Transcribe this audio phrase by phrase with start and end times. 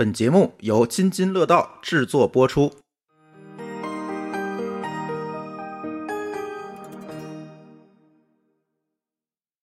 [0.00, 2.72] 本节目由津津乐道制作播出。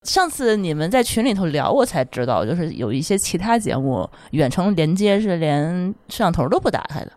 [0.04, 7.10] 上次你们在群里头聊，我才知道，就是有一些其他节目远程连接是连摄像头都不打开的，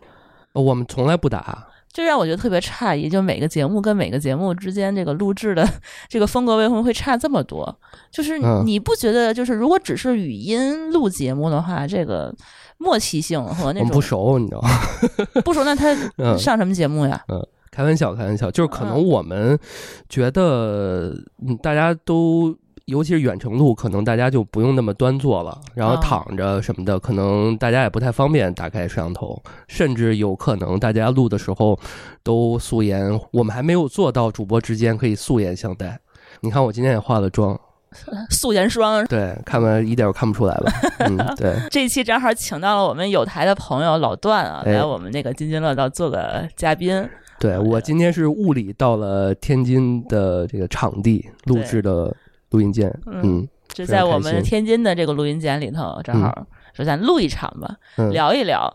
[0.54, 1.68] 呃我们从来不打。
[1.92, 3.08] 这让我觉得特别诧异。
[3.08, 5.64] 就每个节目跟每个节目之间这个录制的
[6.08, 7.78] 这个风格为什么会差这么多？
[8.10, 12.34] 就是嗯你不觉得，就是如果只是语音录节目的话，这个
[12.82, 14.68] 默契性和那种不熟，你知道吗？
[15.44, 17.24] 不熟，那他嗯上什么节目呀？
[17.28, 19.58] 嗯开玩笑，开玩笑，就是可能嗯我们
[20.06, 31.78] 觉得，嗯，大家都，尤其是远程录，可能大家就不用那么端坐了，然后哦躺着什么的，可能大家也不太方便打开摄像头，甚至有可能大家录的时候
[32.22, 35.98] 都素颜，我们还没有做到主播之间可以素颜相待。
[36.40, 37.58] 你看我今天也化了妆，
[38.30, 39.04] 素颜霜。
[39.06, 40.72] 对，看吧，一点儿看不出来吧？
[41.06, 47.08] 嗯，对，这一期正好请到了我们有台的朋友老段啊，哎来我们那个津津乐道做个嘉宾。
[47.38, 52.14] 对我今天是物理到了天津的这个场地录制的
[52.50, 58.72] 录音间，嗯嗯就在我们天津的这个录音间里头，正好说咱录一场吧，嗯，聊一聊，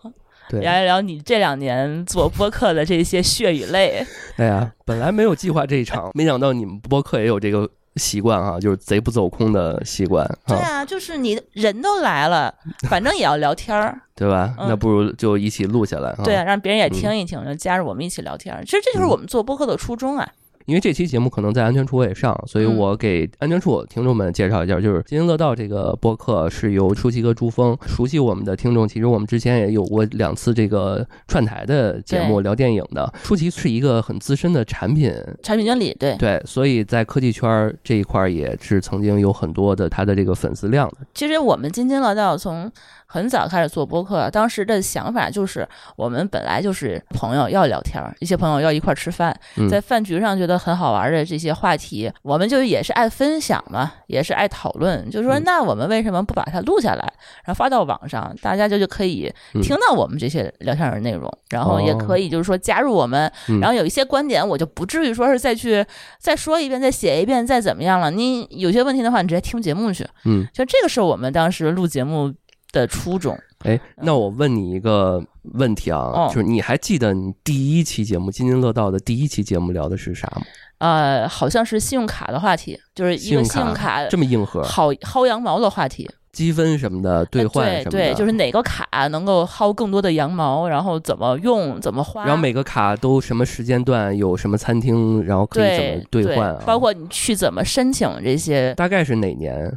[0.49, 4.05] 对，聊一聊你这两年做播客的这些血与泪。
[4.35, 12.53] 哎呀，本来没有计划这一场，没想到你们播客也有这个习惯啊，就是贼不走空的习惯啊，对啊，就是你人都来了，
[12.89, 14.53] 反正也要聊天儿，对吧？
[14.59, 16.21] 嗯那不如就一起录下来啊。
[16.23, 18.63] 对啊，让别人也听一听，就加入我们一起聊天儿。
[18.63, 20.27] 其实这就是嗯我们做播客的初衷啊。
[20.67, 33.11] 因为这期节目可能在安全处我也上，所以嗯我给安全处听众们介绍一下，就是津津乐道这个播客是由舒淇和朱峰熟悉我们的听众，其实我们之前也有过两次这个串台的节目聊电影的。
[33.23, 40.97] 舒淇是一个很资深的产品产品经理，对，对，所以在科技圈儿这一块儿也是曾经有很多的他的这个粉丝量的。
[41.13, 42.69] 其实我们津津乐道从
[43.05, 55.43] 很早开始做播客，当时的想法就是，我们本来就是朋友要聊天儿，一些朋友要一块儿吃饭，嗯在饭局上觉得很好玩的这些话题，我们就也是爱分享嘛，也是爱讨论，就说嗯。
[55.45, 57.13] 那我们为什么不把它录下来，
[57.45, 59.61] 然后发到网上，大家就就可以嗯。
[59.61, 63.59] 听到我们这些聊天的内容，然后也可以就是说加入我们，嗯。
[63.59, 65.85] 然后有一些观点我就不至于说是再去
[66.19, 70.07] 再说一遍、再写一遍、再怎么样了，你有些问题的话，你直接听节目去。
[70.25, 72.33] 嗯，就这个是我们当时录节目
[72.71, 73.37] 的初衷。
[73.63, 75.23] 哎，那我问你一个
[75.53, 80.43] 问题啊，哦就是你还记得你第一期节目《津津乐道》的第一期节目聊的是啥吗？
[80.77, 86.09] 呃，好像是信用卡的话题，就是一个信信用用卡这么硬核，薅薅羊毛的话题。
[86.33, 92.23] 积分什么的，兑换什么的，对，就是哪个卡能够薅更多的羊毛，然后怎么用，怎么花。
[92.25, 96.61] 然后每个卡都什么时间段有什么餐厅，然后可以怎么兑换啊？
[96.63, 98.71] 包括你去怎么申请这些。
[98.75, 99.75] 大概是哪年？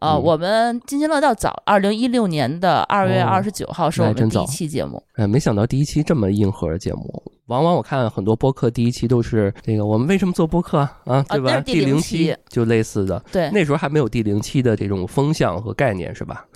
[0.00, 5.02] 呃，嗯我们津津乐道早，二零一六年的二月哦二十九号是我们第一那还真早期节目。
[5.14, 7.22] 哎，没想到第一期这么硬核的节目。
[7.46, 10.98] 往往我看很多播客第一期都是这个，我们为什么做播客啊？
[11.04, 11.50] 啊，对吧？
[11.50, 16.46] 那是第零零期就类似的，对，那时候还没有第零期的这种风向和概念，是吧？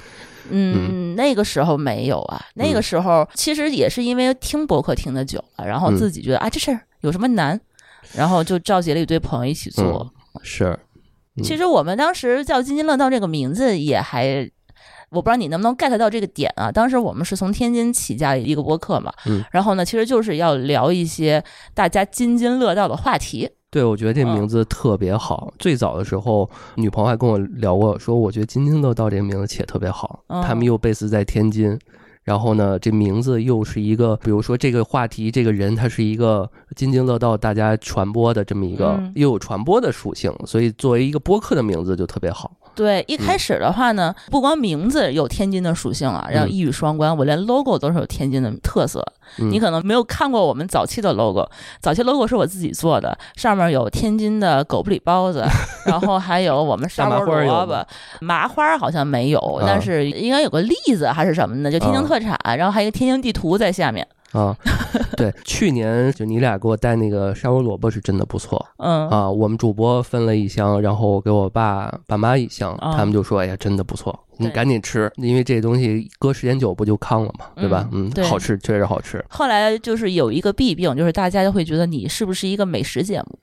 [0.50, 7.61] 嗯，那个时候没有啊，那个时候其实也是因为听博客听的久了，然后嗯自己觉得、啊这事儿有什么难，
[8.15, 10.09] 然后就召集了一堆朋友一起做。
[10.43, 10.78] 是，嗯
[11.43, 14.50] 其实我们当时叫津津乐道这个名字也还。
[15.11, 16.72] 我不知道你能不能 get 到这个点啊？
[16.72, 23.49] 当时我们是从天津起家一个播客嘛，嗯然后呢，其实就是要聊一些大家津津乐道的话题。
[23.71, 25.55] 对，我觉得这嗯名字特别好。
[25.56, 30.25] 最早的时候，女朋友还跟我聊过，说我觉得津津乐道这个名字起得特别好。
[30.27, 31.78] 嗯他们又 base 在天津，
[32.25, 42.51] 然后呢，这名字又是一个，比如说这个话题，这个人他是一个津津乐道，大家传播的这么一个，嗯又有传播的属性，所以作为一个播客的名字就特别好。
[42.75, 46.51] 对，一开始的话呢，不光名字有天津的属性啊，然后嗯。
[46.51, 49.05] 一语双关，我连 logo 都是有天津的特色。
[49.39, 49.51] 嗯。
[49.51, 51.49] 你可能没有看过我们早期的 logo，
[51.81, 55.45] 早期 logo 是我自己做的，上面有天津的狗不理包子，
[55.87, 57.87] 然后还有我们砂大麻锅萝卜
[58.21, 59.65] 麻花好像没有，啊。
[59.67, 62.06] 但是应该有个栗子还是什么的，就天津啊。
[62.06, 64.06] 特产，然后还有一个天津地图在下面。
[64.35, 64.57] 啊，
[65.17, 69.31] 对， 去年就你俩给我带那个沙窝萝卜是真的不错嗯，啊。
[69.31, 77.89] 我们主播分了一箱，然后给我爸爸妈一箱，啊他们就说：“哎呀，真的不错，你赶紧吃，因为这东西搁时间久不就糠了嘛，对吧？
[77.93, 79.25] 嗯，对好吃，确实好吃。
[79.29, 83.39] 后来就是有一个弊病，就是大家就会觉得你是不是一个美食节目。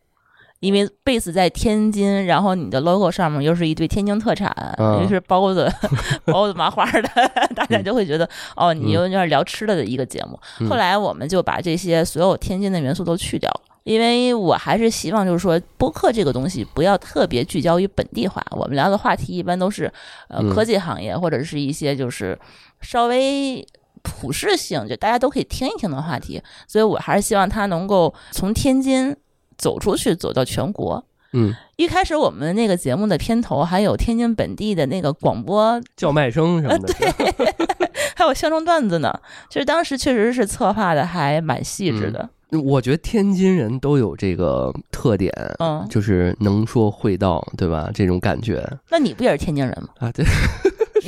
[0.62, 5.69] 因为 base 在天津，然后你的 logo 上面又是一堆天津特产，嗯又是包子、
[6.25, 7.10] 包子、麻花的，
[7.54, 10.40] 大家就会觉得哦，你有点聊吃的的一个节目。
[10.60, 13.62] 嗯后来我们就把这些所有天津的元素都去掉了。
[13.84, 18.46] 因为我还是希望，就是说播客这个东西不要特别聚焦于本地化。
[18.52, 19.92] 我们聊的话题一般都是
[20.30, 22.38] 呃嗯科技行业或者是一些就是
[22.81, 23.68] 稍微
[24.04, 26.40] 普适性，就大家都可以听一听的话题。
[26.68, 29.18] 所以我还是希望它能够从天津
[29.62, 31.06] 走出去，走到全国。
[31.34, 37.88] 嗯，一开始我们那个节目的片头还有天津本地的那个广播，叫卖声什么的，对
[38.18, 39.13] 还有相声段子呢。
[39.50, 42.28] 其实当时确实是策划的还蛮细致的。
[42.66, 47.90] 我觉得天津人都有这个特点，嗯，就是能说会道，对吧？
[47.94, 48.62] 这种感觉。
[48.90, 49.88] 那你不也是天津人吗？
[50.00, 50.25] 啊，对。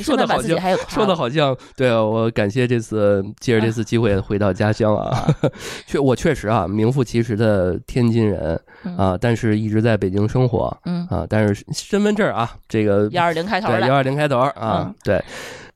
[0.02, 0.58] 说的好像
[0.88, 5.26] 说的好像对啊，我感谢这次借着这次机会回到家乡啊，
[5.86, 8.60] 确我确实啊名副其实的天津人
[8.98, 11.04] 啊，但是一直在北京生活，嗯。
[11.10, 15.22] 啊，但是身份证啊这个幺二零开头对幺二零开头啊，对，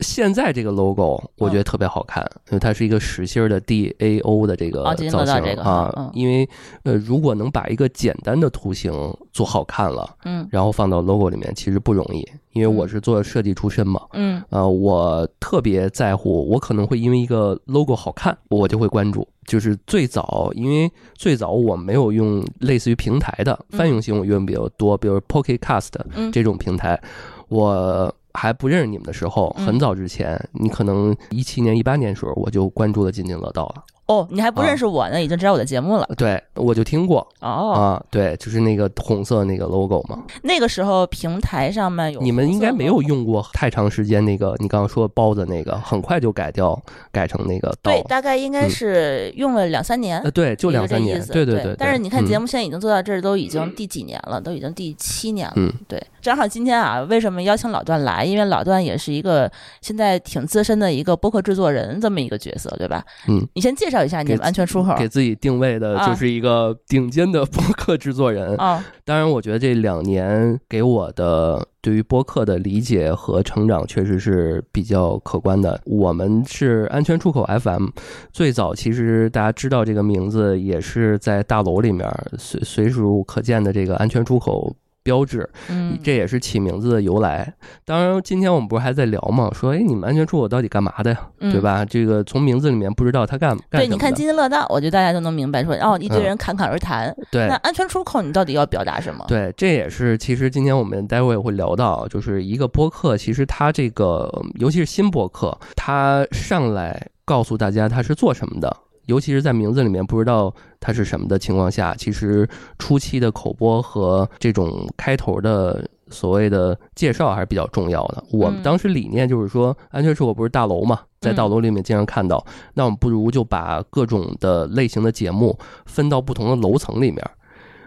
[0.00, 6.48] 现在这个 logo 我觉得特别好看，因为它是一个实心的 D A O 的这个造型啊，因为
[6.84, 8.92] 呃如果能把一个简单的图形
[9.32, 12.26] 做好看了，嗯，然后放到 logo 里面其实不容易。
[12.52, 19.26] 因为我是做设计出身嘛，嗯，呃，我特别在乎，我可能会因为一个 logo 好看，我就会关注。
[19.46, 25.92] 就是最早，因为最早我没有用类似于平台的泛用型，我用比较多，比如 Pocket Cast
[26.32, 27.00] 这种平台，
[27.48, 33.82] 我还不认识你们的时候，很早之前，你可能一七年、一八年时候，我就关注了津津乐道了。
[34.08, 36.08] 哦，你还不认识我呢，已经知道我的节目了。
[36.16, 37.18] 对，我就听过。
[37.40, 40.24] 哦啊，对，就是那个红色那个 logo 嘛。
[40.42, 44.24] 那个时候平台上面有，你们应该没有用过太长时间。
[44.24, 46.80] 那个你刚刚说包子那个，很快就改掉，
[47.12, 47.70] 改成那个。
[47.82, 50.18] 对，大概应该是用了两三年。
[50.20, 51.22] 呃，对，就两三年。
[51.26, 51.76] 对对对。
[51.78, 54.40] 但是你看节目现在已经做到这儿，都已经第几年了？
[54.40, 55.52] 都已经第七年了。
[55.56, 56.02] 嗯，对。
[56.22, 58.24] 正好今天啊，为什么邀请老段来？
[58.24, 59.50] 因为老段也是一个
[59.82, 63.04] 现在挺资深的一个播客制作人这么一个角色，对吧？
[63.28, 63.46] 嗯。
[63.54, 64.94] 你先介绍一下你们安全出口。
[64.96, 68.84] 给自己定位的就是一个顶尖的播客制作人啊！
[69.04, 75.80] 当然，我觉得这两年给我的对于播客的理解和成长确实是比较可观的。
[75.84, 77.86] 我们是安全出口 FM，
[78.32, 82.08] 最早其实大家知道这个名字也是在大楼里面
[82.38, 84.74] 随随处可见的这个安全出口。
[85.08, 87.50] 标志，嗯，这也是起名字的由来。
[87.86, 89.50] 当然，今天我们不是还在聊嘛？
[89.54, 91.18] 说，哎，你们安全出口到底干嘛的呀？
[91.40, 91.82] 对吧？
[91.82, 97.16] 这个从名字里面不知道他干干对，你看津津乐道，我觉得大家都能明白，说，哦，一堆人侃侃而谈。
[97.30, 99.24] 对，那安全出口你到底要表达什么？
[99.26, 108.76] 对，这也是其实今天我们待会也会聊到，就是一个播客，其实它这个，尤其是新播客，它上来告诉大家它是做什么的。
[109.08, 118.22] 尤其是在名字里面不知道它是什么的情况下，其实初期的口播和这种开头的所谓的介绍还是比较重要的。
[118.30, 122.44] 我们当时理念就是说，安全出口不是大楼嘛，在大楼里面经常看到，
[122.74, 127.22] 那我们不如就把各种的类型的节目分到不同的楼层里面。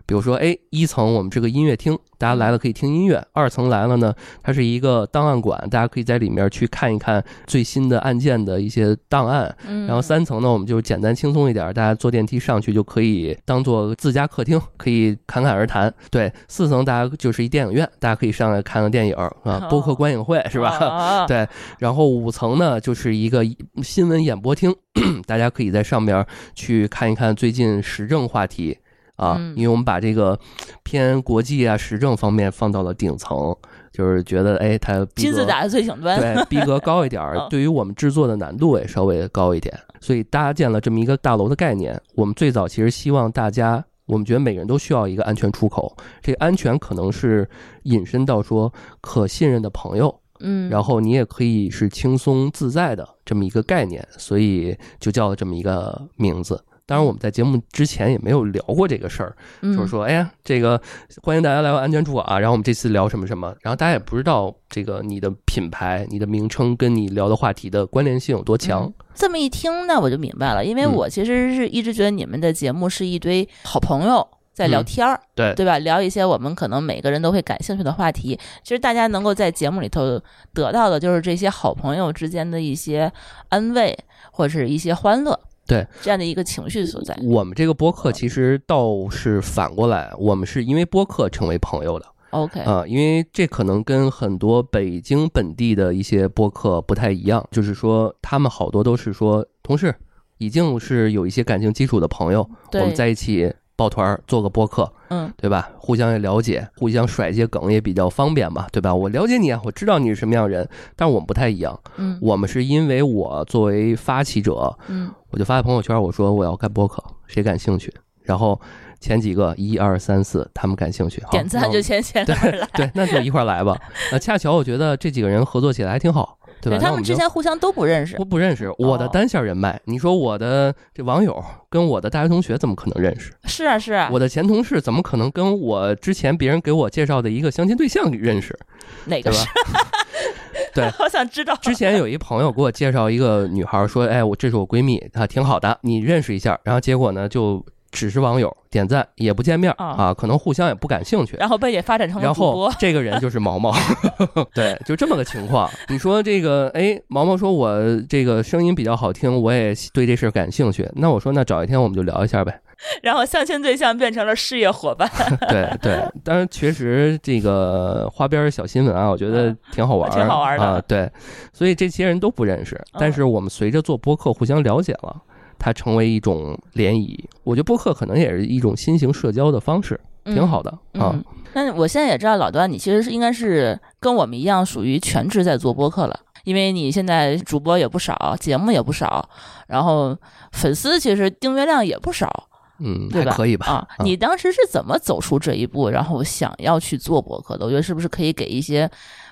[0.06, 4.13] 比如说，哎，一层我们是个音乐厅，大家来了可以听音乐；二层来了呢，
[4.44, 9.56] 它是一个档案馆，大家可以在里面去看一看最新的案件的一些档案。
[9.88, 15.94] 然后三层呢，我们就简单轻松一点，大家坐电梯上去就可以当做自家客厅，可以侃侃而谈。
[16.09, 21.25] 对，四层大家就是一电影院，大家可以上来看个电影啊，播客 观影会是吧？
[21.27, 21.48] 对。
[21.80, 23.44] 然后五层呢，就是一个
[23.81, 24.74] 新闻演播厅，
[25.25, 26.25] 大家可以在上面
[26.56, 28.77] 去看一看最近时政话题。
[29.22, 30.38] 啊，因为我们把这个
[30.82, 33.56] 偏国际啊、时政方面放到了顶层，
[33.94, 42.01] 就是觉得哎，它金字塔的最顶端，对，逼格高一点儿， 对于我们制作的难度也稍微高一点，所以搭建了这么一个大楼的概念。
[42.16, 47.48] 我们最早其实希望大家，我们觉得每个人都需要一个安全出口，这个安全可能是
[47.84, 56.60] 引申到说可信任的朋友，嗯，然后你也可以是轻松自在的这么一个概念，所以就叫了这么一个名字。
[56.86, 60.82] 当然，我们在节目之前也没有聊过这个事儿，就是说，哎呀，这个
[61.24, 62.38] 欢迎大家来到安全处啊。
[62.38, 68.92] 然后我们这次聊什么什么，然后大家也不知道这个你的品牌、你的名称跟你聊的话题的关联性有多强。
[69.14, 75.78] 这么一听，那我就明白了，因为我其实是一直觉得你们的节目是一堆好朋友在聊天儿，对对吧？
[75.80, 78.38] 聊一些我们可能每个人都会感兴趣的话题。
[78.64, 80.22] 其实大家能够在节目里头
[80.54, 83.12] 得到的就是这些好朋友之间的一些
[83.50, 83.98] 安慰
[84.32, 85.40] 或者是一些欢乐。
[85.68, 92.06] 对这样的一个情绪所在，我们这个播客其实倒是反过来，我们是因为播客成为朋友的。
[92.32, 99.94] OK 啊，因为这可能跟很多北京本地的一些播客不太一样，就是说他们好多都是说同事，
[100.38, 103.53] 已经是有一些感情基础的朋友，我们在一起。
[103.82, 105.68] 抱团做个播客，嗯，对吧？
[105.80, 108.94] 互相也了解，互相甩一些梗也比较方便嘛，对吧？
[108.94, 117.92] 我了解你啊，我知道你是什么样人，但是我们不太一样，嗯，我们是因为我作为发起者，嗯，我就发在朋友圈，我说我要干播客，谁感兴趣？
[118.22, 118.62] 然后
[119.00, 122.36] 前几个一二三四，他们感兴趣，点赞就先先对
[122.76, 123.76] 对，那就一块来吧。
[124.12, 126.38] 那恰巧我觉得这几个人合作起来还挺好。
[126.62, 126.77] 对吧？
[126.80, 128.72] 他们之前互相都不认识，我不认识。
[128.77, 133.34] 我的单线人脉，你说我的这网友跟我的大学同学怎么可能认识？
[133.46, 138.58] 是啊是啊，我的前同事怎么可能跟我之前别人给我介绍的一个相亲对象认识？
[139.06, 139.48] 哪个是？
[140.74, 141.53] 对， 好想知道。
[141.62, 151.36] 之前有一朋友给我介绍一个女孩，说：“哎，我这是我闺蜜，她挺好的，你认识一下。”然后结果呢，就只是网友，点赞也不见面啊，可能互相也不感兴趣。
[151.38, 153.74] 然后被也发展成了然后这个人就是毛毛，
[154.55, 155.69] 对，就这么个情况。
[155.89, 157.79] 你说这个，哎，毛毛说我
[158.10, 160.89] 这个声音比较好听，我也对这事感兴趣。
[160.95, 162.62] 那我说，那找一天我们就聊一下呗。
[163.03, 165.07] 然后相亲对象变成了事业伙伴。
[165.50, 170.81] 对对，当然确实这个花边小新闻啊，我觉得挺好玩，挺好玩的。
[170.88, 171.07] 对，
[171.53, 175.15] 所以这些人都不认识，但是我们随着做播客互相了解了，
[175.62, 177.24] 它成为一种联谊。
[177.44, 181.15] 我觉得播客可能也是一种新型社交的方式，挺好的啊。
[181.53, 189.30] 那我现在也知道老段，你其实是应该是跟我们一样，属于全职在做播客了，因为你现在主播也不少，节目也不少，
[189.68, 190.18] 然后
[190.51, 192.48] 粉丝其实订阅量也不少。
[192.84, 193.34] 嗯，对吧？
[193.36, 193.66] 可以吧？
[193.68, 197.66] 啊，你当时是怎么走出这一步，然后想要去做博客的？
[197.66, 198.90] 我觉得是不是可以给一些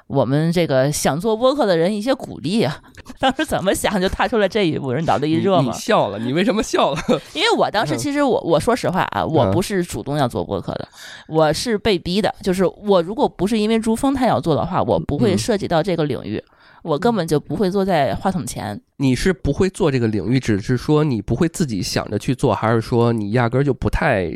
[0.07, 2.77] 我们这个想做博客的人一些鼓励啊？
[3.19, 4.91] 当时怎么想就踏出了这一步？
[4.91, 5.71] 人脑子一热吗？
[5.73, 7.01] 你笑了，你为什么笑了？
[7.33, 10.87] 因为我当时其实我我说实话啊，我不是主动要做博客的，
[11.27, 12.33] 我是被逼的。
[12.41, 16.43] 就是我如果不是因为朱峰他要做的话，我不会涉及到这个领域。
[16.83, 18.79] 我根本就不会坐在话筒前。
[18.97, 24.31] 你是不会做这个领域，只是说你不会自己想着去做，还是说你压根儿就不太？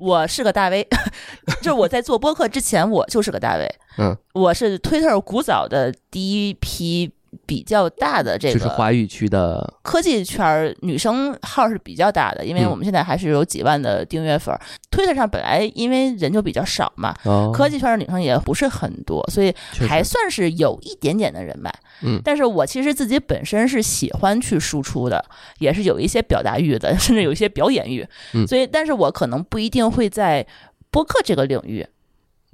[0.00, 0.86] 我是个大 V，
[1.62, 3.68] 就我在做播客之前，我就是个大 V。
[3.98, 7.12] 嗯，我是 Twitter 古早的第一批。
[7.46, 14.56] 比较大的这个就是华语区的科技圈女生号是比较大的，因为我们现在还是有几万的订阅粉。
[14.90, 17.14] 推特上本来因为人就比较少嘛，
[17.52, 19.54] 科技圈的女生也不是很多，所以
[19.88, 21.72] 还算是有一点点的人脉。
[22.02, 25.24] 嗯，但是我其实自己本身是喜欢去输出的，
[25.58, 28.06] 也是有一些表达欲的， 甚至有一些表演欲。
[28.34, 30.46] 嗯，所以但是我可能不一定会在
[30.90, 31.86] 播客这个领域。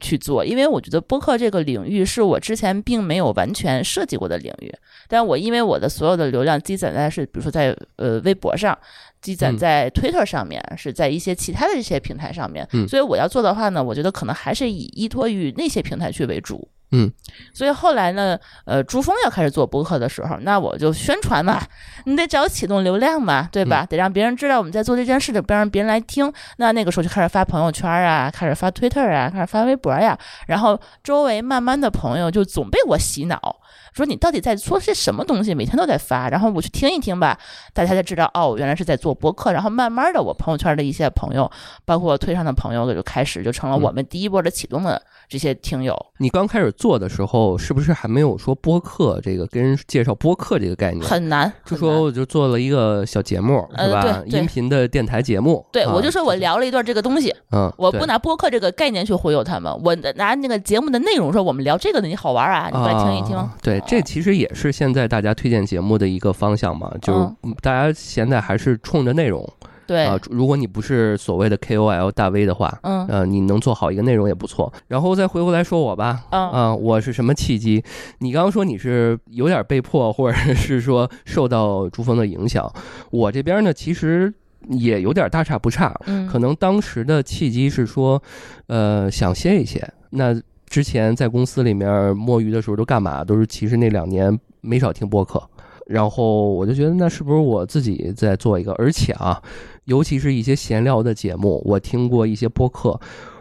[0.04, 4.70] 去做，因为我觉得播客这个领域是我之前并没有完全涉及过的领域，
[5.08, 8.78] 但我因为我的所有的流量积攒在是，比如说在呃微博上，
[9.23, 16.68] 积攒在推特上面，是在一些其他的这些平台上面，所以我要做的话呢，我觉得可能还是以依托于那些平台去为主。
[16.96, 17.10] 嗯，
[17.52, 21.60] 所以后来呢，呃，珠峰要开始做博客的时候，那我就宣传嘛，
[22.06, 23.84] 你得找启动流量嘛，对吧？
[23.84, 26.32] 得让别人知道我们在做这件事的，不让别人来听。
[26.58, 33.56] 那那个时候就开始发朋友圈啊，开始发推特啊，开始发微博呀，然后周围慢慢的朋友就总被我洗脑。
[33.92, 35.54] 说你到底在说些什么东西？
[35.54, 37.38] 每天都在发，然后我去听一听吧，
[37.72, 39.52] 大家才知道哦，我原来是在做博客。
[39.52, 41.50] 然后慢慢的，我朋友圈的一些朋友，
[41.84, 45.94] 包括推上的朋友，就开始就成了我们第一波的启动的这些听友。
[46.18, 51.04] 你刚开始做的时候，是不是还没有说播客这个跟人介绍播客这个概念？
[51.04, 54.22] 很难，就说我就做了一个小节目，是吧？
[54.26, 55.64] 音频的电台节目。
[55.72, 57.34] 对，我就说我聊了一段这个东西。
[57.52, 63.50] 嗯，我不拿播客这个概念去忽悠他们，我拿那个节目的内容说我们聊这个的，你好玩啊，你过来听一听。
[63.62, 63.80] 对。
[63.86, 69.48] 这其实也是现在大家推荐节目的一个方向嘛，就是大家现在还是冲着内容。
[69.86, 74.72] 对啊，如果你不是所谓的 KOL 大 V 的话，嗯，呃，你能做好一个内容也不错。
[74.88, 77.82] 然后再回过来说我吧，嗯，我是什么契机？
[78.18, 82.70] 你刚刚说你是有点被迫，或者是说受到珠峰的影响。
[83.10, 84.32] 我这边呢，其实
[84.70, 85.94] 也有点大差不差。
[86.06, 88.22] 嗯，可能当时的契机是说，
[88.68, 89.86] 呃，想歇一歇。
[90.10, 90.34] 那
[90.66, 93.22] 之前在公司里面摸鱼的时候都干嘛？
[93.22, 95.42] 都是其实那两年没少听播客，
[95.86, 98.72] 然后我就觉得那是不是我自己在做一个？
[98.72, 99.40] 而且啊，
[99.84, 103.00] 尤其是一些闲聊的节目，我听过一些播客。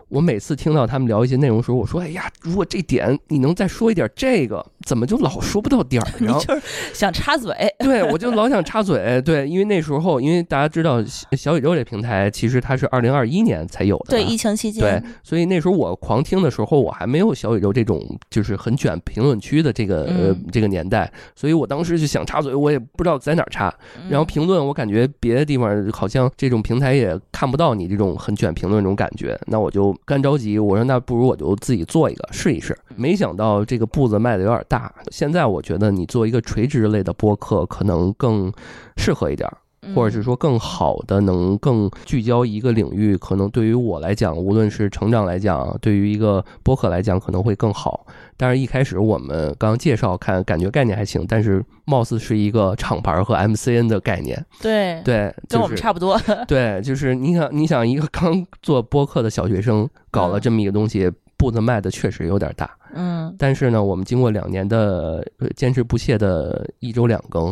[0.09, 6.61] 我每次听到他们聊一些内容的时候，我说：“哎呀，如果这点你能再说一点这个，怎么就老说不到点儿？” 你就是
[6.93, 9.21] 想插嘴， 对我就老想插嘴。
[9.23, 23.73] 对，因为那时候，因为大家知道小宇宙这平台其实它是二零二一年才有的，对，疫情期间，对，所以那时候我狂听的时候，我还没有小宇宙这种就是很卷评论区的这个呃这个年代，所以我当时就想插嘴，我也不知道在哪儿插。
[24.09, 29.93] 然后评论，我感觉别的地方好像这种平台也看不到你这种很卷评论这种感觉，那我就。
[30.05, 32.77] 干着急，我说那不如我就自己做一个试一试。
[32.95, 34.93] 没想到这个步子迈的有点大。
[35.11, 38.51] 现在我觉得你做一个垂直类的播客可能更
[38.97, 39.47] 适合一点。
[39.93, 48.05] 或者是说更好的能更聚焦一个领域，可能对于我来讲，无论是成长来讲，对于一个播客来讲，可能会更好。
[48.37, 54.45] 但是，一开始我们刚刚介绍看，感觉概念还行，但是貌似是一个厂牌和 MCN 的概念。
[54.61, 56.17] 对对，跟我们差不多。
[56.47, 61.11] 对，就是你想，你想一个刚做播客的小学生搞了这么一个东西。
[61.43, 62.71] 步子迈的确实有点大。
[62.95, 67.47] 嗯但是呢，我们经过两年的呃坚持不懈的一周两更，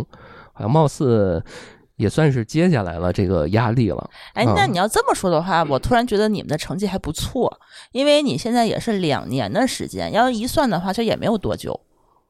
[0.53, 1.43] 好像貌似
[1.97, 4.09] 也算是接下来了这个压力了。
[4.33, 7.59] 哎，嗯那你要这么说的话，我突然觉得你们的成绩还不错，
[7.91, 11.79] 因为你现在也是两年的时间，要一算的话，这也没有多久。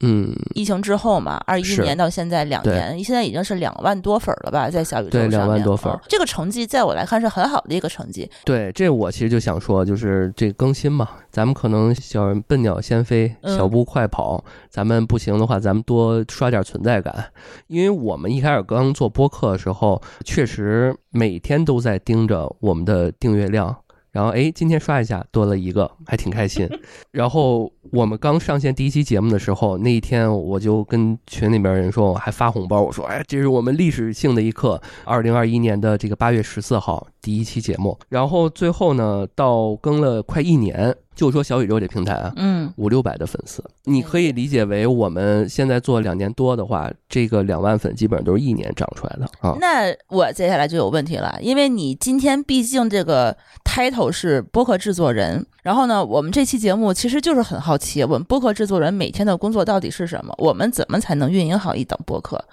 [0.02, 5.40] 嗯，疫情之后嘛，二一年到现在两年，现在已经是两万多粉儿了吧，在小宇宙对上面。
[5.40, 8.30] 两万多粉这个成绩在我来看是很好的一个成绩。
[8.44, 17.26] 对，这我其实就想说，就是这更新嘛，咱们可能小笨鸟先飞，嗯小步快跑，咱们不行的话，咱们多刷点存在感，
[17.68, 23.76] 因为我们一开始刚做播客的时候，确实每天都在盯着我们的订阅量。
[24.12, 26.70] 然后哎，今天刷一下多了一个，还挺开心。
[27.12, 37.98] 然后我们刚上线第一期节目的时候，那一天我就跟群里边人说，我还发红包，我说哎，这是我们历史性的一刻，二零二一年的这个八月十四号第一期节目。
[38.10, 49.56] 然后最后呢，到更了快一年，就说小宇宙这平台啊，嗯五六百的粉丝，你可以理解为我们现在做两年多的话，这个两万粉基本上都是一年长出来的啊。
[49.60, 60.34] 那我接下来就有问题了，因为你今天毕竟这个 title 是播客制作人，然后呢，我们这期节目其实就是很好奇，我们播客制作人每天的工作到底是什么？
[60.38, 62.44] 我们怎么才能运营好一档播客？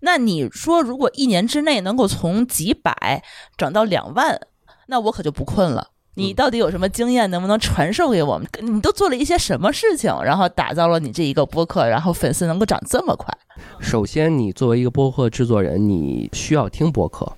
[0.00, 3.22] 那你说，如果一年之内能够从几百
[3.58, 4.40] 涨到两万，
[4.86, 5.88] 那我可就不困了。
[6.16, 8.46] 你到底有什么经验，能不能传授给我们？
[8.60, 13.36] 你都做了一些什么事情，然后打造了你这一个播客，然后粉丝能够涨这么快？
[13.80, 17.30] 首先，你作为一个播客制作人，你需要听播客，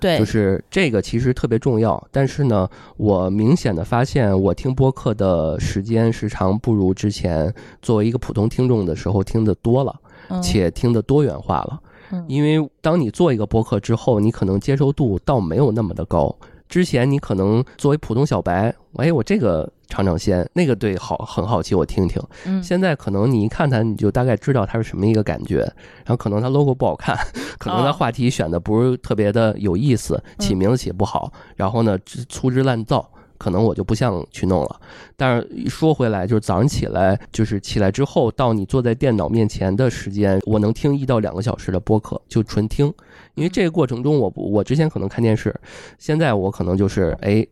[0.00, 2.02] 对，就是这个其实特别重要。
[2.10, 9.94] 但是呢，我明显的发现，我听播客的时间时长不如之前作为一个普通听众的时候听的多了，
[10.28, 11.80] 嗯且听的多元化了。
[12.10, 16.36] 嗯因为当你做一个播客之后，你可能接受度倒没有那么的高。
[16.74, 22.20] 之前你可能作为普通小白，哎，我这个尝尝鲜，那个对好很好奇，我听听。
[22.46, 27.16] 嗯现在可能你一看它，你就大概知道它是什么一个感觉，然后可能它 logo 不好看，
[27.58, 33.08] 可能它哦话题选的不是特别的有意思，起名字起不好，然后呢粗粗制滥造。
[33.36, 34.80] 可能我就不想去弄了，
[35.16, 42.92] 但是说回来，就是早上起来，就是起来之后到你坐在电脑面前的时间，我能听一到两个小时的播客，就纯听。
[43.34, 45.54] 因为这个过程中我，不我之前可能看电视，
[45.98, 47.46] 现在我可能就是哎，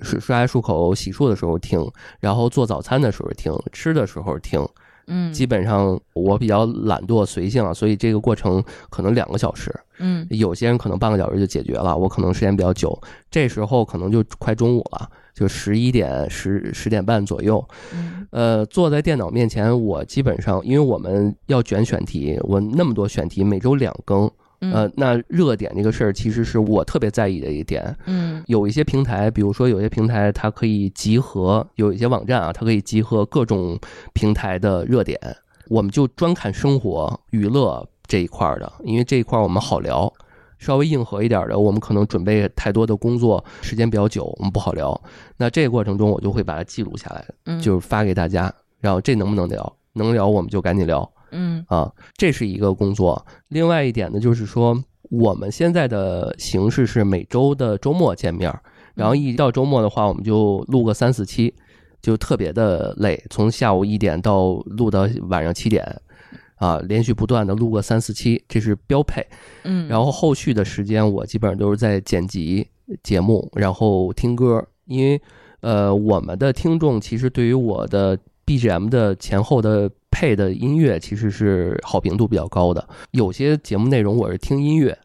[0.00, 1.84] 刷刷牙漱口、洗漱的时候听，
[2.20, 4.66] 然后做早餐的时候听，吃的时候听。
[5.08, 17.64] 嗯基本上我比较懒惰随性啊，所以这个过程可能两个小时，嗯有些人可能半个小时就解决了，我可能时间比较久，这时候可能就快中午了，就十一点十十点半左右。
[17.94, 24.28] 嗯呃，坐在电脑面前，我基本上因为我们要卷选题，我那么多选题，每周两更，
[24.60, 27.96] 嗯呃，那热点这个事儿其实是我特别在意的一点。
[28.06, 33.78] 嗯有一些平台，比如说有些平台它可以集合，有一些网站啊，它可以集合各种
[34.12, 35.18] 平台的热点，
[35.68, 40.12] 我们就专看生活娱乐这一块儿的，因为这一块儿我们好聊。
[40.58, 44.98] 稍微硬核一点的，我们可能准备太多的工作，时间比较久，我们不好聊。
[45.36, 49.76] 那这个过程中，我就会把它记录下来，嗯就是发给大家，然后这能不能聊？
[49.92, 51.06] 能聊我们就赶紧聊。
[51.30, 53.26] 嗯啊，这是一个工作。
[53.48, 58.52] 另外一点呢，就是说我们现在的形式是每周的周末见面，
[58.94, 61.54] 然后一到周末的话，我们就录个三四期，
[62.00, 65.84] 就特别的累，从下午一点到录到晚上七点，
[66.56, 69.26] 啊，连续不断的录个三四期，这是标配。
[69.64, 72.66] 嗯，然后后续的时间，我基本上都是在剪辑
[73.02, 75.20] 节目，然后听歌，因为
[75.60, 82.88] 呃，我们的听众其实对于我的 BGM 的前后的配的音乐其实是好评度比较高的。
[83.10, 84.96] 有些节目内容我是听音乐，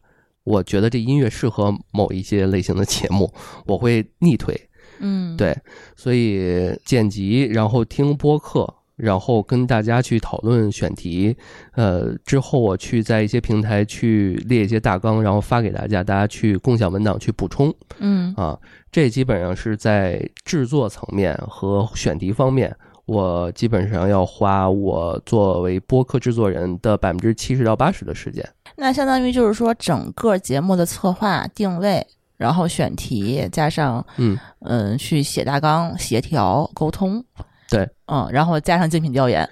[0.46, 3.30] 我觉得这音乐适合某一些类型的节目，
[3.68, 4.58] 我会逆推。
[5.02, 5.54] 嗯对，
[5.98, 11.36] 所以剪辑，然后听播客，然后跟大家去讨论选题，
[11.74, 18.58] 呃，之后我去在一些平台去列一些大纲，然后发给大家，大家去共享文档去补充嗯啊。
[18.90, 22.74] 这基本上是在制作层面和选题方面，
[23.12, 28.48] 我基本上要花我作为播客制作人的百分之七十到八十的时间。
[28.78, 34.40] 那相当于就是说，整个节目的策划、定位，然后选题，加上嗯。
[34.62, 37.22] 嗯，去写大纲、协调、沟通，
[37.70, 39.48] 对，嗯，然后加上竞品调研，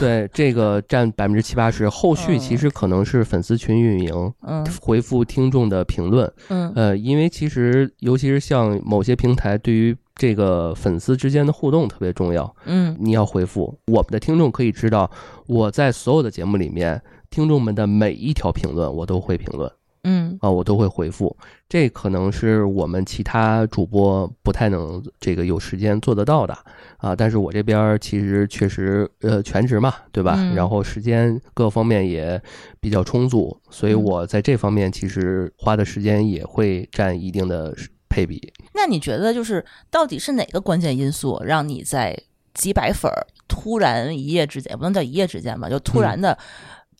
[0.00, 4.66] 对，这个占百分之七八十，后续其实可能是粉丝群运营，嗯。
[4.80, 6.32] 回复听众的评论。
[6.48, 6.72] 嗯。
[6.74, 12.54] 呃，因为其实尤其是像某些平台，对于这个粉丝之间的互动特别重要。
[12.66, 15.10] 嗯你要回复我们的听众可以知道，
[15.46, 19.70] 我在所有的节目里面，听众们的每一条评论我都会评论
[20.06, 21.34] 嗯啊，我都会回复。
[21.66, 26.54] 这可能是我们其他主播不太能这个有时间做得到的
[26.98, 27.16] 啊。
[27.16, 30.34] 但是我这边其实确实呃全职嘛，对吧？
[30.36, 32.40] 嗯然后时间各方面也
[32.80, 37.74] 比较充足，所以嗯我在这方面其实花的时间也会占一定的
[38.14, 38.52] 配比。
[38.74, 42.16] 那你觉得就是到底是哪个关键因素让你在
[42.54, 46.38] 几百粉儿突然一夜之间，也不能叫一夜之间吧，就突然的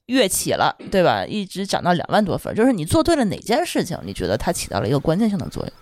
[0.07, 1.25] 跃起了，对吧？
[1.25, 3.97] 一直涨到两万多粉儿，就是你做对了哪件事情？
[4.05, 5.73] 你觉得它起到了一个关键性的作用？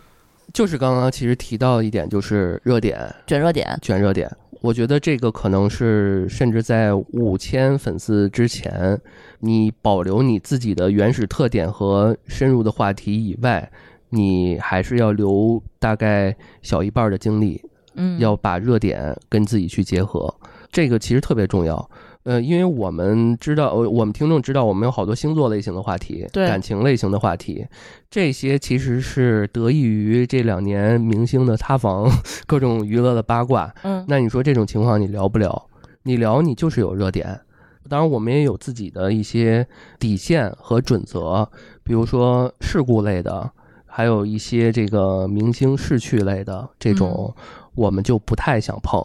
[0.53, 4.31] 就是刚刚其实提到一点，就是热点卷热点，卷热点。
[4.61, 9.01] 我觉得这个可能是甚至在五千粉丝之前，
[9.41, 13.69] 你保留你自己的原始特点和深入的话题以外，
[14.15, 17.61] 你还是要留大概小一半的精力，
[17.95, 20.33] 嗯，要把热点跟自己去结合，
[20.71, 21.91] 这个其实特别重要。
[22.25, 27.67] 呃，因为我们知道，呃我们听众知道，我们有好多星座类型的话题，对感情类型的话题，
[28.11, 32.09] 这些其实是得益于这两年明星的塌房，
[32.47, 33.75] 各种娱乐的八卦。
[33.83, 35.67] 嗯那你说这种情况你聊不聊？
[36.05, 37.41] 你聊你就是有热点。
[37.89, 39.67] 当然，我们也有自己的一些
[39.99, 41.49] 底线和准则，
[41.83, 43.51] 比如说事故类的，
[43.95, 47.35] 还有一些这个明星逝去类的这种，
[47.75, 49.05] 我们就不太想碰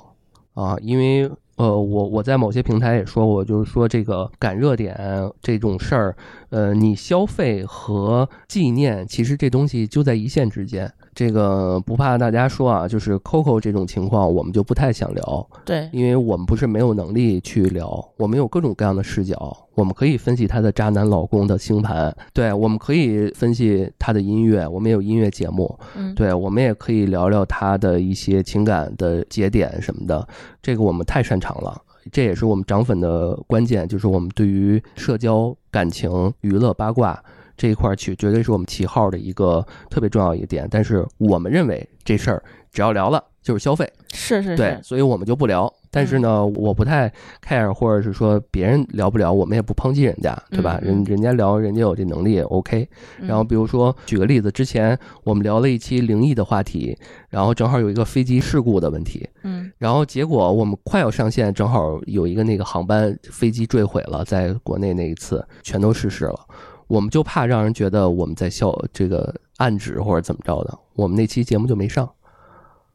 [0.54, 4.96] 啊，因为呃，我我在某些平台也说过，就是说这个赶热点
[5.42, 6.16] 这种事儿，
[6.52, 10.94] 呃，你消费和纪念，其实这东西就在一线之间。
[11.18, 30.28] 这个不怕大家说啊，就是 Coco 这种情况，我们就不太想聊，对，因为我们不是没有能力去聊，我们有各种各样的视角，我们可以分析她的渣男老公的星盘，对，我们可以分析她的音乐，我们也有音乐节目，嗯，对，我们也可以聊聊她的一些情感的节点什么的，
[30.62, 31.82] 这个我们太擅长了。
[32.10, 37.22] 这也是我们涨粉的关键，就是我们对于社交、感情、娱乐、八卦
[37.58, 40.68] 这一块儿去，绝对是我们旗号的一个特别重要一个点。
[40.70, 45.72] 但是我们认为这事儿只要聊了就是消费，是是对是，，所以我们就不聊。
[45.90, 50.78] 但是呢，我不太 care，或者是说别人聊不聊，我们也不抨击人家，对吧？
[50.84, 52.88] 人人家聊，人家有这能力也 OK。
[53.20, 56.96] 嗯然后比如说举个例子，之前我们聊了一期灵异的话题，
[57.30, 66.40] 然后正好有一个飞机事故的问题，嗯然后结果我们快要上线，正好有一个那个航班飞机坠毁了，在国内那一次全都逝世了。
[66.88, 72.06] 我们就怕让人觉得我们在笑这个暗指或者怎么着的，我们那期节目就没上，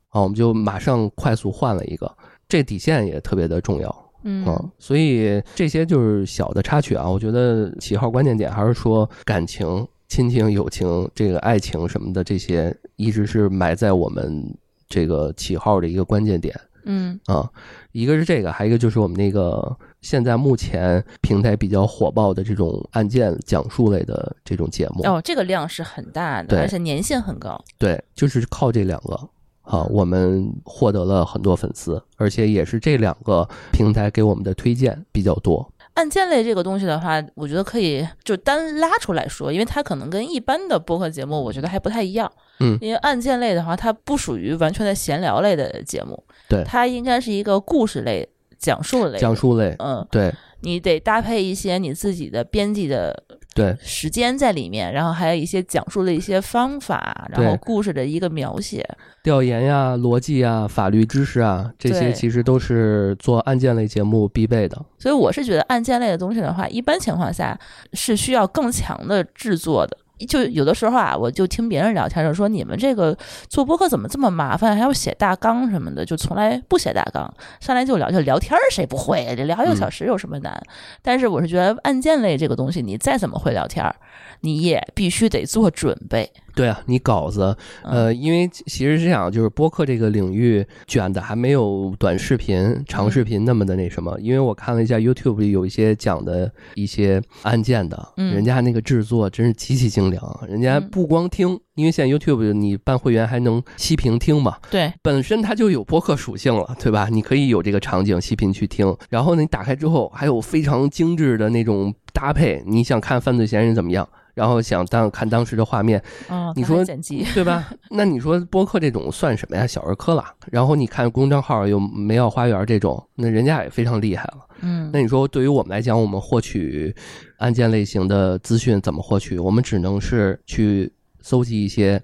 [0.09, 2.11] 啊，我们就马上快速换了一个，
[2.49, 4.13] 这底线也特别的重要。
[4.25, 7.11] 嗯啊，所以这些就是小的插曲啊。
[7.11, 14.57] 我觉得起号关键点还是说感情、亲情、友情、这个爱情什么的，这些一直是埋在我们
[14.89, 17.51] 这个起号的一个关键点嗯啊。
[17.91, 25.03] 一个是这个，还有一个就是我们那个现在目前平台比较火爆的这种案件讲述类的这种节目。
[25.05, 27.59] 哦，这个量是很大的，而且粘性很高。
[27.79, 29.15] 对，就是靠这两个
[29.63, 35.73] 啊，我们获得了很多粉丝，而且也是这两个平台给我们的推荐比较多。
[35.95, 42.31] 案件类这个东西的话，我觉得可以就单拉出来说，因为它可能跟一般的播客节目，我觉得还不太一样。
[42.61, 48.27] 嗯因为案件类的话，它不属于完全的闲聊类的节目，对它应该是一个故事类、
[48.63, 49.19] 讲述类。
[49.19, 53.23] 讲述类，嗯，对你得搭配一些你自己的编辑的
[53.53, 58.89] 对时间在里面，然后还有一些讲述的一些方法，然后故事的一个描写。
[59.25, 64.81] 调研呀、逻辑啊、法律知识啊，这些其实都是做案件类节目必备的。
[64.99, 67.59] 所以我是觉得案件类的东西的话，一般情况下
[67.93, 69.99] 是需要更强的制作的。
[70.25, 73.17] 就有的时候啊，我就听别人聊天就说你们这个
[73.49, 79.35] 做播客怎么这么麻烦，还要写大纲什么的，就从来不写大纲，上来就聊就聊天儿，谁不会啊？
[79.37, 80.61] 这聊一个小时有什么难？
[81.03, 83.95] 但是我是觉得案件类这个东西，你再怎么会聊天儿，
[84.41, 86.31] 你也必须得做准备。
[86.55, 94.19] 对啊，你稿子，呃，因为其实是这样，就是播客这个领域卷的还没有短视频、长视频那么的那什么。
[94.21, 107.09] 因为我看了一下 YouTube 里有一些讲的一些案件的，嗯人家那个制作真是极其精良，人家嗯不光听，因为现在 YouTube 你办会员还能息屏听嘛，对，本身它就有播客属性了，对吧？
[107.11, 117.71] 你可以有这个场景息屏去听，然后呢，你打开之后还有非常精致的那种搭配，你想看犯罪嫌疑人怎么样，然后想当看当时的画面，哦，你说剪辑，对吧？
[117.91, 119.67] 那你说播客这种算什么呀？
[119.67, 120.25] 小儿科了。
[120.51, 124.47] 然后你看公众号有梅奥花园这种，那人家也非常厉害了。
[124.65, 126.95] 嗯那你说对于我们来讲，我们获取
[127.39, 129.39] 案件类型的资讯怎么获取？
[129.39, 132.01] 我们只能是去搜集一些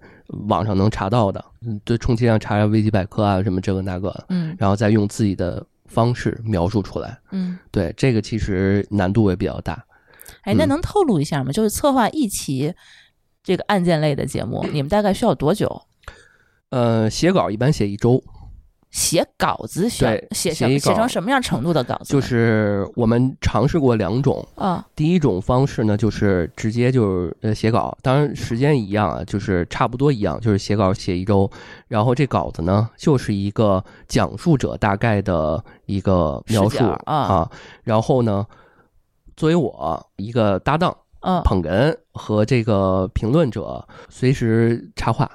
[0.49, 7.17] 网上能查到的，嗯，对，充其量查查维基百科啊，什么这个那个，嗯然后再用自己的方式描述出来。
[7.31, 7.59] 嗯。
[7.71, 9.83] 对，这个其实难度也比较大。
[10.43, 11.53] 哎，那嗯能透露一下吗？
[11.53, 12.75] 就是策划一期
[13.43, 15.83] 这个案件类的节目，你们大概需要多久？
[16.71, 18.23] 呃，写稿一般写一周，
[18.91, 22.12] 写稿子需要写写写成什么样程度的稿子？
[22.12, 24.47] 就是我们尝试过两种。
[24.55, 31.51] 啊，第一种方式呢，就是直接就是呃写稿，当然时间一样啊，就是差不多一样，就是写稿写一周，
[31.87, 37.51] 然后这稿子呢就是一个讲述者大概的一个描述视角啊
[37.83, 38.47] 然后呢，
[39.38, 45.31] 作为我一个搭档嗯捧哏和这个评论者随时插话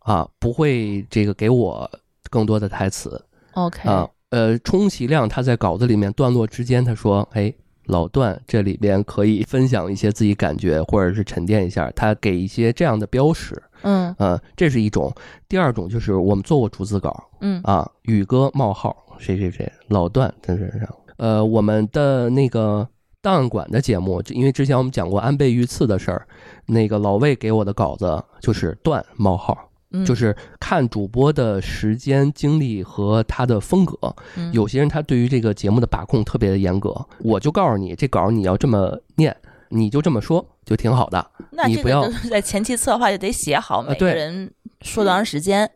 [0.00, 1.90] 啊，不会这个给我
[2.30, 3.20] 更多的台词。
[3.54, 7.52] ，OK，啊，呃，充其量他在稿子里面段落之间，他说：“哎，
[7.86, 15.10] 老段这里边可以分享一些自己感觉，或者是沉淀一下。”他给一些这样的标识，嗯呃，这是一种。
[15.48, 20.94] 第二种就是我们做过逐字稿嗯啊，宇哥冒号谁谁谁，老段真是这样。
[21.16, 22.86] 呃，我们的那个
[23.26, 26.24] 档案馆的节目，因为之前我们讲过安倍遇刺的事儿，
[26.66, 29.68] 那个老魏给我的稿子就是段冒号。
[29.90, 33.96] 嗯，就是看主播的时间、精力和他的风格。
[34.36, 39.36] 嗯有些人他对于这个节目的把控特别的严格，我就告诉你，这稿你要这么念，
[39.70, 41.30] 你就这么说，就挺好的。
[41.50, 44.48] 那这个你不要 在前期策划就得写好，每个人
[44.82, 45.68] 说多长时间，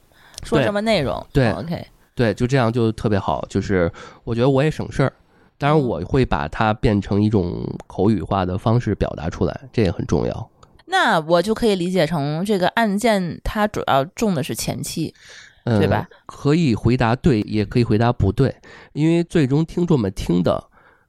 [0.45, 1.27] 说什么内容。
[1.33, 1.85] 对，OK，
[2.15, 3.45] 对，就这样就特别好。
[3.49, 3.91] 就是
[4.23, 5.13] 我觉得我也省事儿，
[5.61, 10.51] 当然我会把它变成一种口语化的方式表达出来，这也很重要。
[10.87, 15.15] 那我就可以理解成这个案件它主要重的是前期，
[15.65, 16.09] 嗯，对吧？
[16.25, 18.57] 可以回答对，也可以回答不对，
[18.95, 20.65] 因为最终听众们听的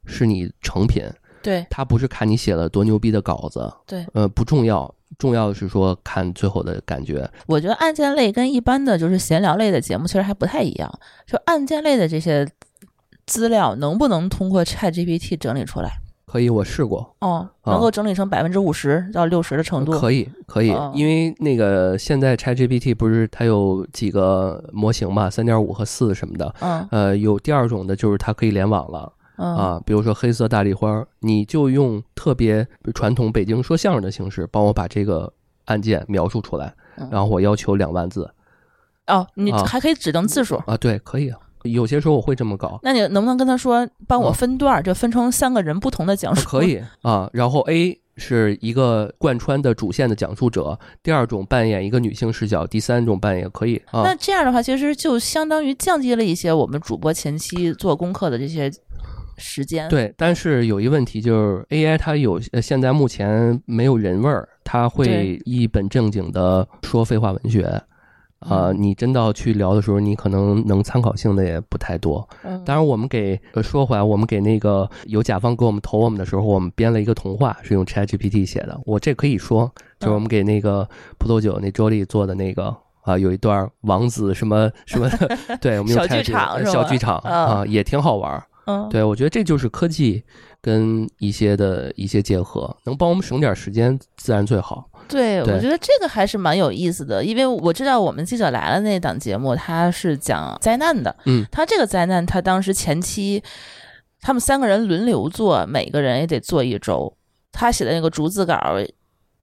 [0.05, 1.03] 是你成品。
[1.43, 7.27] 对他不是看你写了多牛逼的稿子，对，呃，不重要，重要的是说看最后的感觉。
[7.47, 12.47] 我觉得案件类跟一般的就是闲聊类的节目其实还不太一样，就案件类的这些
[13.25, 15.99] 资料能不能通过 ChatGPT 整理出来？
[16.25, 17.73] 可以，我试过，哦，啊。
[17.73, 19.91] 能够整理成百分之五十到六十的程度。
[19.99, 20.71] 可以，可以。
[20.71, 26.87] 哦，因为那个现在 ChatGPT 不是它有几个模型嘛，三点五和四什么的，嗯。
[26.89, 29.11] 呃，有第二种的就是它可以联网了。
[29.35, 29.55] 嗯。
[29.57, 35.33] 啊，比如说黑色大丽花，你就用特别传统北京说相声的形式帮我把这个
[35.65, 37.09] 案件描述出来，嗯。
[37.11, 38.31] 然后我要求两万字。
[39.07, 39.65] 哦，你啊。
[39.65, 40.55] 还可以指定字数。
[40.65, 42.79] 啊，对，可以啊，有些时候我会这么搞。
[42.83, 46.41] 那你能不能跟他说，帮我啊分段儿，就分成三个人不同的讲述？
[46.41, 46.63] 啊可。
[46.63, 47.29] 以 啊。
[47.33, 54.15] 然后 A 是一个贯穿的主线的讲述者，第二种扮演一个女性视角，第三种扮演可以啊那。
[54.15, 58.69] 这样的话，其实就相当于降低了一些我们主播前期做功课的这些
[59.37, 67.81] 时间。，对，但是有一问题就是 AI 它有呃现在目前没有人味儿，它会一本正经的说废话文学。
[68.41, 72.27] 啊、嗯你真到去聊的时候，你可能能参考性的也不太多。
[72.43, 78.79] 嗯，当然，我们给呃说回来，我们给那个有甲方给我们投我们的时候，我们编了一个童话，是用 ChatGPT 写的。
[78.85, 80.87] 我这可以说，就是我们给那个
[81.19, 88.43] 葡萄酒那周丽做的那个啊，有一段王子什么什么的， 对我们用小剧场小剧场嗯啊，也挺好玩儿。
[88.65, 90.23] 嗯，对我觉得这就是科技
[90.61, 94.87] 跟一些的一些结合，能帮我们省点时间，自然最好。
[95.11, 101.15] 对，对我觉得这个还是蛮有意思的，因为我知道我们记者来了那档节目，他是讲灾难的。
[101.25, 103.43] 嗯，他这个灾难，他当时前期
[104.21, 107.13] 他们三个人轮流做，每个人也得做一周。
[107.51, 108.55] 他写的那个逐字稿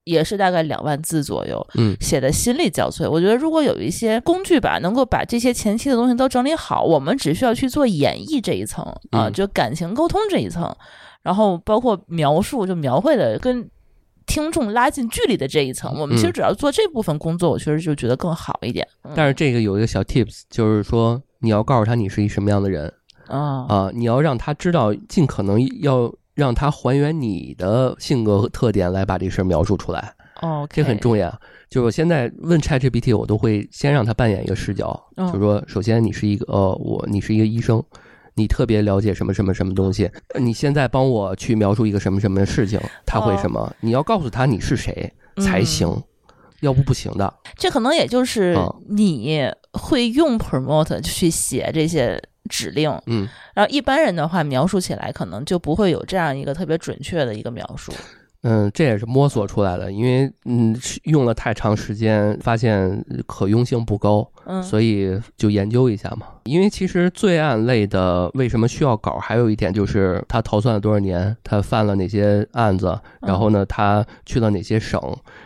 [0.05, 3.07] 也是大概两万字左右，嗯，写的心力交瘁。
[3.11, 10.75] 我觉得如果有一些工具吧，能够把这些前期的东西都整理好，我们只需要去做演绎这一层啊，嗯就感情沟通这一层，
[11.23, 13.69] 然后包括描述，就描绘的跟
[14.29, 18.87] 听众拉近距离的这一层，我们其实嗯只要做这部分工作，我确实就觉得更好一点。
[19.03, 19.13] 嗯。
[19.17, 22.93] 但是这个有一个小 tips，就是说你要告诉他你是一什么样的人。
[23.27, 31.29] 啊，啊，你要让他知道，尽可能要让他还原你的性格和特点来把这事儿描述出来，哦，这很重要。
[31.69, 35.27] 就是我现在问 ChatGPT，我都会先让他扮演一个视角，嗯。
[35.27, 37.85] 就是说，首先你是一个呃，我你是一个医生，
[38.39, 43.75] 你特别了解什么什么什么东西，呃你现在帮我去描述一个什么什么事情，他会什么？
[43.81, 46.03] 你要告诉他你是谁才行，
[46.61, 47.35] 要不不行的。
[47.57, 57.93] 这可能也就是啊你会用 promote 去写这些指令，嗯，然后一般人的话描述起来可能就不会有这样一个特别准确的一个描述。
[58.43, 66.27] 嗯，这也是摸索出来的，因为嗯用了太长时间，发现可用性不高，嗯，所以就研究一下嘛。
[66.45, 75.01] 因为其实罪案类的为什么需要稿，还有一点就是他逃窜了多少年，他犯了哪些案子，然后呢他去了哪些省，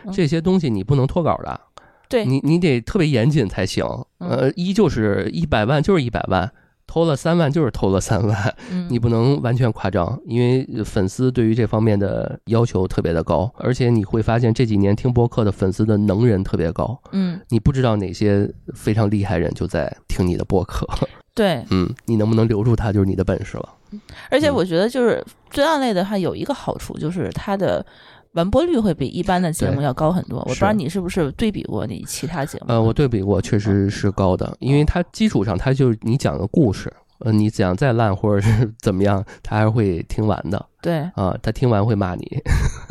[0.05, 1.59] 嗯这些东西你不能脱稿的，
[2.07, 3.83] 对，你你得特别严谨才行。
[4.19, 6.51] 嗯呃，一就是一百万就是一百万。
[6.93, 20.87] 偷了三万就是偷了三万，嗯你不能完全夸张，因为粉丝对于这方面的要求特别的高，而且你会发现这几年听播客的粉丝的能人特别高，嗯，你不知道哪些非常厉害人就在听你的播客，
[21.33, 23.69] 对，嗯，你能不能留住他就是你的本事了。
[23.91, 27.83] 嗯而且我觉得就是罪案类的话有一个好处就是它的。
[28.33, 32.65] 完播率会比一般的节目要高很多，我不知道你是不是对比过你其他节目？
[32.67, 42.41] 呃，我对比过，确实是高的，因为它基础上它就是你讲个故事，呃，你讲再烂或者是 怎么样，他还是会听完的对，啊，他听完会骂你。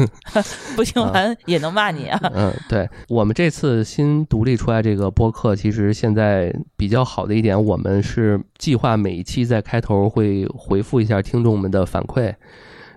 [0.77, 2.21] 不听完也能骂你啊。
[2.33, 12.33] 嗯，对我们这次新独立出来这个播客，其实现在比较好的一点，我们是计划每一期在开头会回复一下听众们的反馈，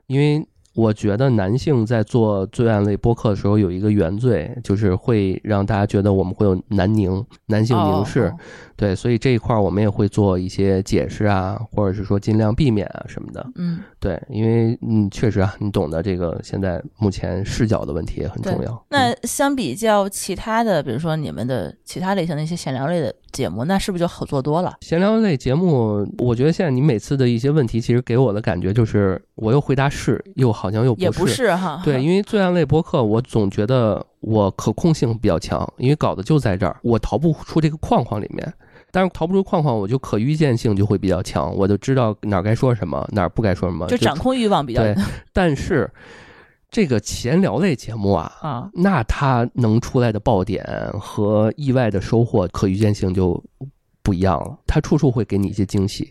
[0.05, 0.47] 因为。
[0.75, 8.31] 我觉得男性在做罪案类播客的时候有一个原罪，就是会让大家觉得我们会有男凝、男性凝视，
[8.77, 13.45] 对，所以这一块儿我们也会做一些解释啊，或者是说尽量避免啊什么的。
[13.55, 18.71] 嗯，对，因为嗯，确实啊，你懂得这个现在目前视角的问题也很重要。
[18.71, 24.75] 嗯那相比较其他的，比如说你们的其他类型的一些闲聊类的节目，那是不是就好做多了？
[24.81, 31.81] 闲聊类节目，我觉得现在你每次的一些问题，其实给我的感觉就是，我又回答是，又好像又也不是哈。
[31.83, 38.53] 对，因为罪案类播客，我总觉得我可控性比较强，因为稿子就在这儿，我逃不出这个框框里面。
[38.95, 44.95] 但是逃不出框框，我就可预见性就会比较强，我就知道哪儿该说什么，哪儿不该说什么，就掌控欲望比较对。
[45.34, 45.91] 但是
[46.71, 50.65] 这个闲聊类节目啊，啊，那它能出来的爆点
[50.97, 53.43] 和意外的收获，可预见性就
[54.01, 54.58] 不一样了。
[54.65, 56.10] 它处处会给你一些惊喜。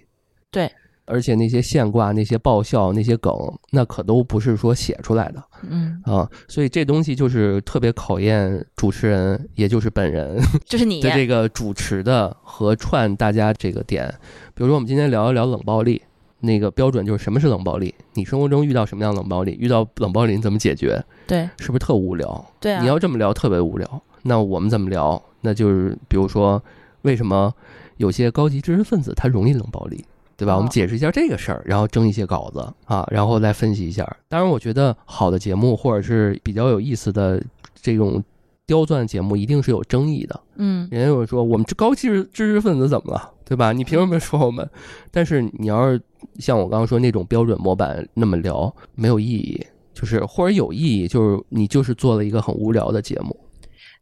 [0.51, 0.71] 对，
[1.07, 3.33] 而且那些现挂、那些爆笑、那些梗，
[3.71, 6.29] 那可都不是说写出来的嗯，啊。
[6.49, 14.13] 所以这东西就是特别考验主持人，也就是本人 就是你的这个主持的和串大家这个点。
[14.55, 16.03] 比如说，我们今天聊一聊冷暴力。
[16.41, 17.95] 那个标准就是什么是冷暴力？
[18.13, 19.57] 你生活中遇到什么样的冷暴力？
[19.59, 21.03] 遇到冷暴力你怎么解决？
[21.27, 22.45] 对是不是特无聊？
[22.61, 24.03] 对啊，你要这么聊特别无聊。
[24.25, 25.23] 那我们怎么聊？
[25.41, 26.63] 那就是比如说，
[27.01, 27.51] 为什么
[27.97, 30.05] 有些高级知识分子他容易冷暴力，
[30.37, 30.55] 对吧？
[30.55, 34.05] 哦我们解释一下这个事儿，然后争一些稿子啊，然后来分析一下。
[34.29, 37.43] 当然，我觉得好的节目或者是比较有意思的
[37.81, 38.23] 这种
[38.67, 40.41] 刁钻节目，一定是有争议的。
[40.57, 43.73] 嗯人家有说我们这高级知知识分子怎么了，对吧？
[43.73, 44.69] 你凭什么说我们？
[45.11, 46.01] 但是你要是
[46.39, 49.65] 像我刚刚说那种标准模板那么聊，没有意义。
[49.95, 53.39] 就是或者有意义，就是你就是做了一个很无聊的节目。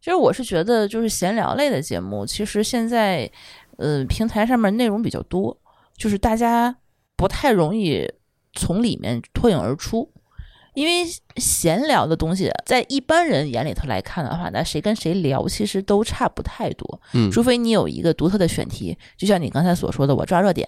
[0.00, 3.30] 其实我是觉得，就是闲聊类的节目，其实现在，
[3.76, 5.54] 呃，平台上面内容比较多，
[6.02, 6.74] 就是大家
[7.16, 8.10] 不太容易
[8.54, 10.10] 从里面脱颖而出。
[10.74, 11.04] 因为
[11.36, 20.66] 闲聊的东西，在一般人眼里头来看的话，那谁跟谁聊其实都差不太多，嗯，除非你有一个独特的选题，就像你刚才所说的，我抓热点，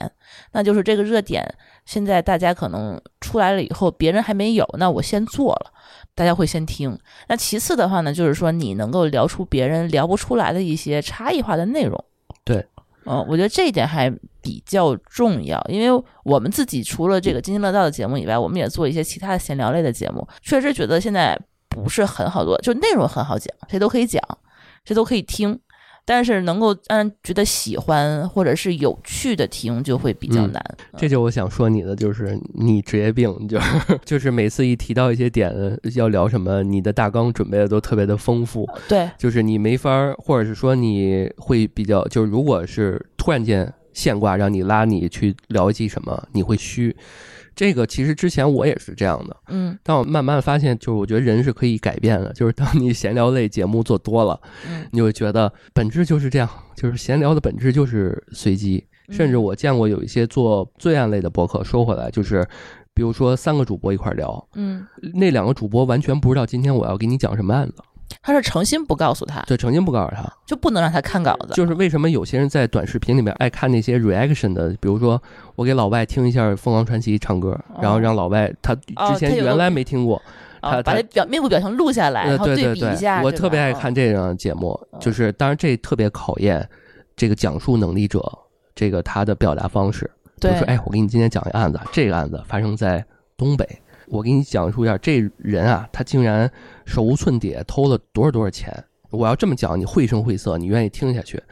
[0.53, 1.43] 那就是这个热点
[1.87, 5.73] 现在大家可能出来了以后，别人还没有，那我先做了，
[6.15, 6.99] 大家会先听。
[7.29, 12.05] 那其次的话呢，就是说你能够聊出别人聊不出来的一些差异化的内容。
[12.45, 12.67] 对，
[13.07, 21.39] 嗯、我觉得这一点还比较重要，因为我们自己除了这个津津乐道的节目以外，我们也做一些其他的闲聊类的节目，确实觉得现在
[21.69, 24.23] 不是很好做，就内容很好讲，谁都可以讲，
[24.85, 25.59] 谁都可以听。
[26.05, 30.77] 但是能够让人觉得喜欢或者是有趣的听就会比较嗯难。
[30.97, 35.53] 这就我想说你的，就是你职业病，就是 就是每次一提到一些点
[35.95, 46.95] 要聊什么，你的大纲准备的都特别的丰富，对，就是你没法儿，或者是说你会比较，就是如果是突然间现挂让你拉你去聊一期什么，你会虚。
[47.55, 49.79] 这个其实之前我也是这样的，嗯。
[49.83, 58.85] 但我慢慢发现，就是我觉得人是可以改变的，就是当你闲聊类节目做多了，嗯，你会觉得本质就是这样，就是闲聊的本质就是随机。
[59.11, 62.43] 甚至我见过有一些做罪案类的博客，说回来就是，
[62.95, 67.75] 比如说三个主播一块聊，嗯，那两个主播完全不知道今天我要给你讲什么案子，
[68.23, 70.25] 他是诚心不告诉他，对，诚心不告诉他。
[70.47, 71.53] 就不能让他看稿子。
[71.55, 75.21] 就是为什么有些人在短视频里面爱看那些 reaction 的，比如说
[75.57, 80.21] 我给老外听一下《凤凰传奇》唱歌，然后让老外他哦之前原来没听过，
[80.63, 83.23] 他啊，把他他表面部表情录下来，呃，然后对对比一下。
[83.23, 83.95] 我特别爱看。
[83.95, 86.67] 这样的节目，嗯就是当然这特别考验
[87.17, 88.21] 这个讲述能力者
[88.75, 90.11] 这个他的表达方式。
[90.41, 93.05] 就对是，哎，我给你今天讲一个案子，这个案子发生在
[93.37, 93.67] 东北，
[94.09, 96.51] 我给你讲述一下，这人啊，他竟然
[96.85, 98.73] 手无寸铁偷了多少多少钱。
[99.11, 101.43] 我要这么讲，你绘声绘色，你愿意听下去。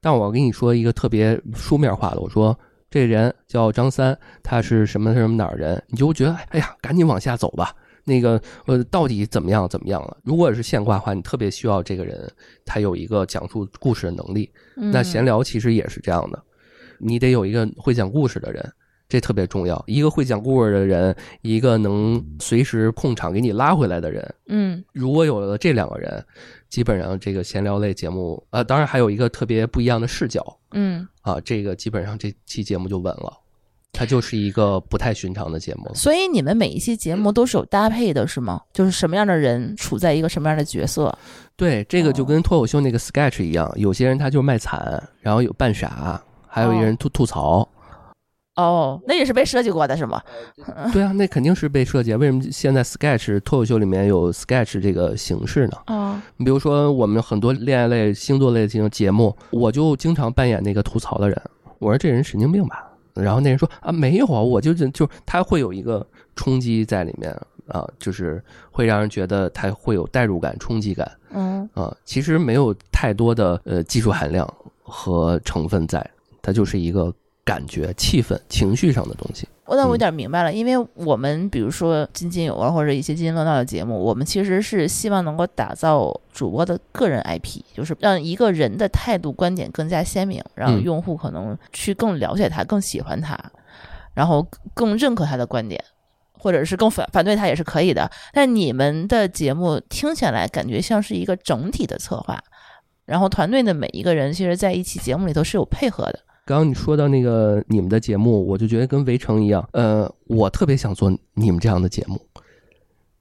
[0.00, 2.56] 但我跟你说一个特别书面化的，我说
[2.90, 7.74] 这人叫张三，他是什么什么哪儿人，你就觉得哎呀，赶紧往下走吧。
[8.04, 10.16] 那个呃，到底怎么样怎么样了？
[10.22, 12.30] 如果是现挂的话，你特别需要这个人
[12.64, 14.48] 他有一个讲述故事的能力。
[14.76, 16.40] 那闲聊其实也是这样的，
[16.98, 18.72] 你得有一个会讲故事的人，
[19.08, 19.82] 这特别重要。
[19.86, 24.34] 一个会讲故事的人，一个能随时控场给你拉回来的人。
[24.48, 26.24] 嗯如果有了这两个人，
[26.68, 33.32] 基本上这个闲聊类节目，呃，当然还有一个特别不一样的视角嗯，啊，这个基本上这期节目就稳了。
[33.92, 35.90] 它就是一个不太寻常的节目。
[35.94, 38.60] 所以你们每一期节目都是有搭配的，是吗？
[38.70, 41.16] 就是什么样的人处在一个什么样的角色？
[41.56, 47.66] 对，这个就跟脱口秀那个 sketch 一样，有些人他就卖惨，然后有扮傻，还有一个人吐吐槽。
[48.56, 50.20] 哦，那也是被设计过的，是吗？
[50.92, 52.14] 对啊，那肯定是被设计。
[52.14, 55.78] 为什么现在 sketch 脱口秀里面有 sketch 这个形式呢？
[55.88, 61.40] 哦，你比如说我们很多恋爱类、星座类型节目，我就经常扮演那个吐槽的人。
[61.78, 62.90] 我说这人神经病吧？
[63.12, 67.30] 然后那人说啊没有啊，我就就他会有一个冲击在里面
[67.68, 71.94] 啊，就是会让人觉得他会有代入感、冲击感嗯啊。
[72.04, 74.50] 其实没有太多的呃技术含量
[74.82, 77.12] 和成分在，它就是一个
[77.46, 79.48] 感觉、气氛、情绪上的东西。
[79.64, 93.38] 我那我有点明白了，因为我们比如说津津有味或者一些津津乐道的节目，我们其实是希望能够打造主播的个人 IP，就是让一个人的态度观点更加鲜明，让嗯用户可能去更了解他、更喜欢他，
[94.12, 95.82] 然后更认可他的观点。
[96.38, 102.38] 或者是更反反对他也是可以的，但你们的节目听起来感觉像是一个整体的策划，
[103.04, 106.20] 然后团队的每一个人其实在一期节目里头是有配合的。
[106.46, 112.20] 刚刚你说到那个你们的节目，我就觉得跟围城一样，呃，我特别想做你们这样的节目。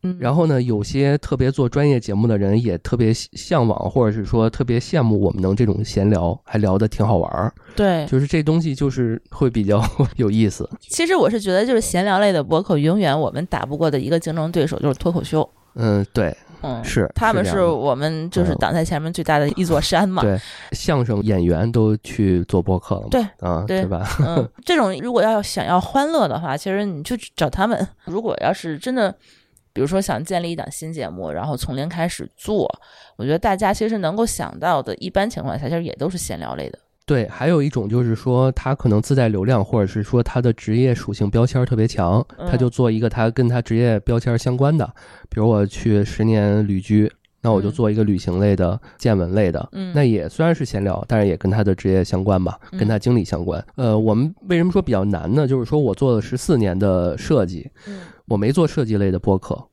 [0.04, 7.52] 嗯，然后呢，有些特别做专业节目的人也特别向往，或者是说特别羡慕我们能这种闲聊，还聊得挺好玩儿。
[7.76, 9.84] 对，就是这东西就是会比较
[10.18, 10.70] 有意思。
[10.80, 15.50] 其实我是觉得，就是闲聊类的博客，永远我们打不过的一个竞争对手就是脱口秀。
[15.74, 20.22] 嗯，对，嗯，是他们是我们就是嗯挡在前面最大的一座山嘛。
[20.22, 20.40] 对
[20.72, 23.08] 相声演员都去做播客了嘛？
[23.12, 24.08] 对啊，对对吧？
[24.26, 27.88] 嗯， 这种如果要想要欢乐的话，其实你就找他们。
[28.06, 29.14] 如果要是真的，
[29.74, 32.68] 比如说想建立一档新节目，然后从零开始做，
[33.18, 36.80] 我觉得大家其实能够想到的，一般情况下其实也都是闲聊类的。
[37.06, 44.86] 对，还有一种就是说，他可能自带流量，或者是说他的职业属性标签儿特别强，嗯他就做一个他跟他职业标签儿相关的，
[45.30, 53.64] 比如我去十年旅居，那我就嗯做一个旅行类的、见闻类的，嗯，那也虽然是闲聊，但是也跟他的职业相关吧，嗯跟他经历相关。
[53.76, 55.48] 呃，我们为什么说比较难呢？
[55.48, 59.64] 就是说我做了十四年的设计，嗯我没做设计类的播客。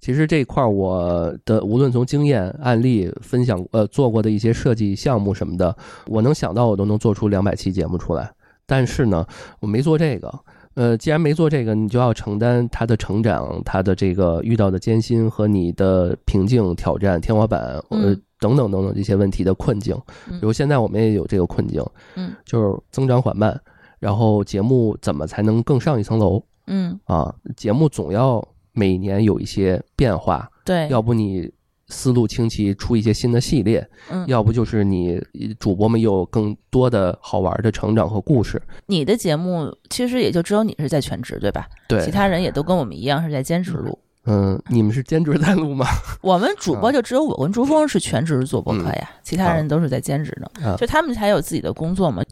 [0.00, 5.76] 其实这一块儿我的无论从经验、案例分享，呃，做过的一些设计项目什么的，
[6.06, 8.32] 我能想到我都能做出两百期节目出来。
[8.66, 9.26] 但是呢，
[9.60, 10.32] 我没做这个。
[10.74, 19.94] 呃，既然没做这个，你就要承担他的成长、他的这个遇到的艰辛和你的瓶颈、挑战、天花板，呃嗯，等等等等这些问题的困境。
[20.30, 21.84] 嗯比如现在我们也有这个困境，
[22.14, 23.60] 嗯，就是增长缓慢，
[23.98, 27.34] 然后节目怎么才能更上一层楼嗯，啊？
[27.56, 28.42] 节目总要
[28.72, 31.50] 每年有一些变化，对，要不你
[31.88, 35.20] 思路清晰，出一些新的系列，嗯，要不就是你
[35.58, 38.62] 主播们有更多的好玩的成长和故事。
[38.86, 41.66] 你的节目其实也就只有你是在全职，对吧？
[41.88, 43.98] 对其，他人也都跟我们一样是在兼职录。
[44.26, 45.86] 嗯，你们是兼职在录吗？
[46.20, 50.46] 我们主播啊就只有我跟朱峰是全职做播客呀，其他人都是在兼职呢。
[50.62, 52.22] 嗯就他们才有自己的工作嘛。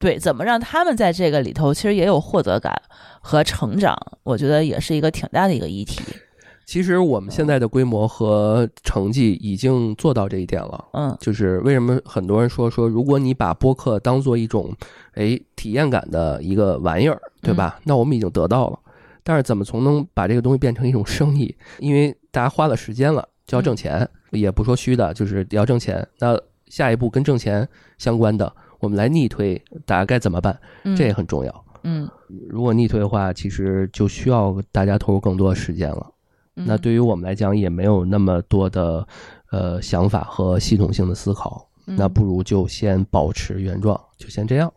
[0.00, 2.74] 对，怎么让他们在这个里头其实也有获得感
[3.20, 6.02] 和成长，我觉得也是一个挺大的一个议题。
[6.64, 10.84] 其实我们现在的规模和成绩已经做到这一点了。
[10.92, 14.74] 嗯就是为什么很多人说说，如果你把播客当做一种
[15.14, 17.78] 哎体验感的一个玩意儿，对吧？
[17.84, 18.78] 那我们已经得到了。
[19.22, 21.54] 但是怎么从能把这个东西变成一种生意？
[21.78, 26.06] 因为大家花了时间了，就要挣钱，也不说虚的，就是要挣钱。
[26.20, 30.58] 那下一步跟挣钱相关的，我们来逆推，大家该怎么办？
[30.84, 31.64] 嗯，这也很重要。
[31.82, 32.08] 嗯，
[32.48, 36.06] 如果逆推的话，其实就需要大家投入更多的时间了。
[36.56, 39.06] 嗯那对于我们来讲，也没有那么多的
[39.50, 44.70] 呃想法和系统性的思考，嗯那不如就先保持原状，就先这样，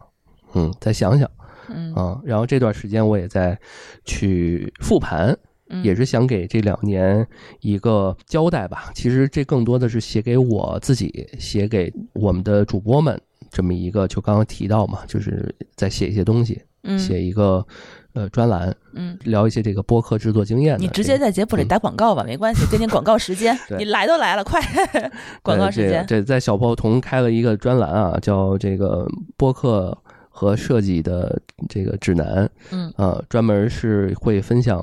[0.53, 1.29] 嗯，再想想
[1.67, 2.21] 嗯啊。
[2.23, 3.59] 然后这段时间我也在
[4.05, 5.37] 去复盘，
[5.69, 7.27] 嗯也是想给这两年
[7.59, 8.91] 一个交代吧。
[8.93, 13.19] 其实这更多的是写给我自己，写给我们的主播们
[13.53, 17.65] 这么一个，就刚刚提到嘛，就是在写一些东西，嗯写一个
[18.13, 19.17] 呃专栏，嗯。
[19.23, 20.81] 聊一些这个播客制作经验的。
[20.83, 23.57] 你直接在节目里打广告吧，没关系，给你广告时间。
[23.69, 24.59] 对你来都来了，快，
[25.43, 26.03] 广告时间。
[26.07, 29.95] 对，这在小报童开了一个专栏啊，叫这个播客
[30.29, 31.39] 和设计的
[31.69, 34.81] 这个指南，嗯呃，专门是会分享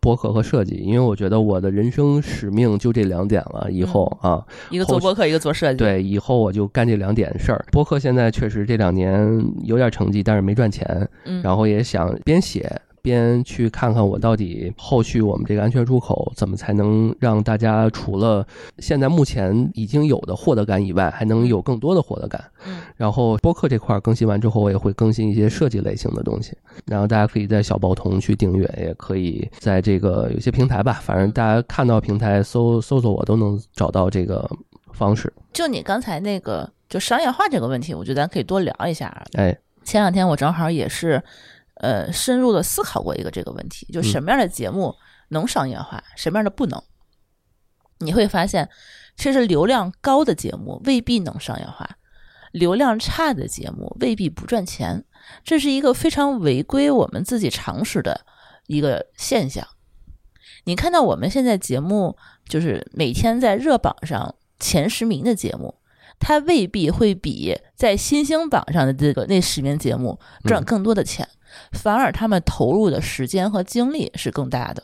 [0.00, 3.68] 播客和设计，因为我觉得我的人生使命就这两点了。
[3.70, 5.78] 以后啊，一个做播客，一个做设计。
[5.78, 7.64] 对，以后我就干这两点事儿。
[7.72, 11.08] 播客现在确实这两年有点成绩，但是没赚钱。
[11.24, 12.70] 嗯，然后也想边写。
[13.08, 18.46] 边去看看我到底后续我们这个安全出口怎么才能让大家除了
[18.78, 22.44] 现在目前已经有的获得感以外，还能有更多的获得感。
[22.66, 26.54] 嗯，然后播客这块更新完之后，我也会更新一些设计类型的东西。
[26.84, 34.48] 然后大家可以在小报童去订阅，也可以在这个有些平台吧，反正大家看到平台搜搜索我都能找到这个
[34.92, 35.32] 方式。
[35.52, 39.24] 就你刚才那个就商业化这个问题，我觉得咱可以多聊一下。
[39.32, 41.22] 哎，前两天我正好也是。
[41.80, 44.94] 呃，深入的思考过一个这个问题，就什么样的节目
[45.28, 46.82] 能商业化，什么样的不能？
[48.00, 48.68] 你会发现，
[49.16, 51.98] 其实流量高的节目未必能商业化，
[52.52, 55.04] 流量差的节目未必不赚钱，
[55.44, 58.24] 这是一个非常违规我们自己常识的
[58.66, 59.66] 一个现象。
[60.64, 62.16] 你看到我们现在节目，
[62.48, 65.74] 就是每天在热榜上前十名的节目，
[66.18, 71.28] 它未必会比在新兴榜上的这个那十名节目赚更多的钱。
[71.72, 74.82] 反而他们投入的时间和精力是更大的，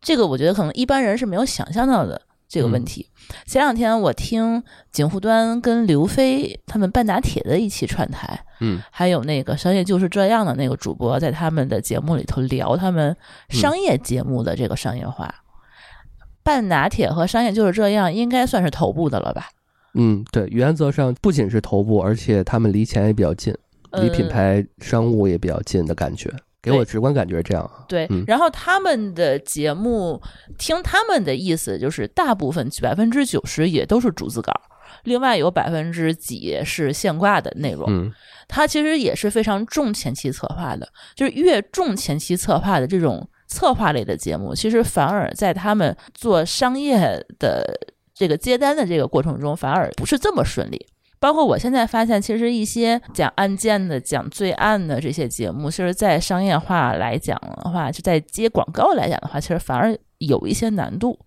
[0.00, 3.08] 这个我觉得可能一般人是没有想象到的这个问题。
[3.44, 4.62] 前两天我听
[4.92, 13.14] 景户端跟刘飞他们半打铁的一期串台，嗯，还有那个商业就是这样的那个主播在他们的节目里头聊他们
[13.48, 15.34] 商业节目的这个商业化。
[16.44, 19.48] 半打铁和商业就是这样应该算是头部的了吧？
[19.94, 23.54] 嗯，对，原则上不仅是头部，而且他们离钱也比较近。
[23.92, 26.30] 离品牌商务也比较近的感觉，
[26.60, 27.70] 给我直观感觉是这样。
[27.88, 30.20] 对，然后他们的节目，
[30.58, 34.52] 听他们的意思，就是大部分百分之九十也都是逐字稿，
[35.04, 37.86] 另外有百分之几是现挂的内容。
[37.88, 38.12] 嗯，
[38.46, 40.86] 他其实也是非常重前期策划的，
[41.16, 47.74] 就是越重前期策划的这种策划类的节目，其实反而在他们做商业的
[48.18, 50.86] 这个接单的这个过程中，反而不是这么顺利。
[51.20, 61.18] 包括我现在发现，其实一些讲案件的、讲罪案的这些节目，其实，在商业化来讲的话，就在接广告来讲的话，其实反而有一些难度，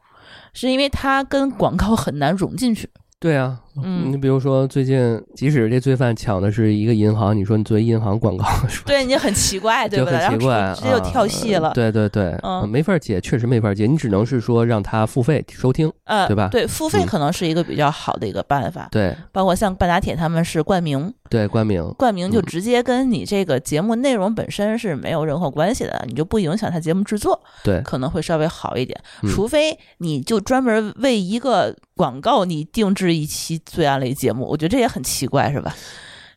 [0.54, 2.89] 是因为它跟广告很难融进去。
[3.20, 8.46] 对啊，嗯，你比如说最近，即使这罪犯抢的是一个银行，你说你作为银行广告，
[8.86, 10.12] 对你很奇怪，对吧？
[10.12, 11.72] 很奇怪，直接就跳戏了。
[11.74, 16.50] 对对对，嗯，没法解，确实没法解，你只能是说让他付费收听，呃，对吧？
[16.52, 18.90] 对，付费可能是一个比较好的一个办法。
[18.92, 21.14] 对，包括像半打铁他们是冠名。
[21.30, 29.00] 对冠名，冠名就直接跟你这个节目内容本身是没有任何关系的，你就不影响他节目制作，对，可能会稍微好一点。
[29.30, 35.76] 除非你就专门为一个广告你定制一期罪案类节目，我觉得这也很奇怪，是吧？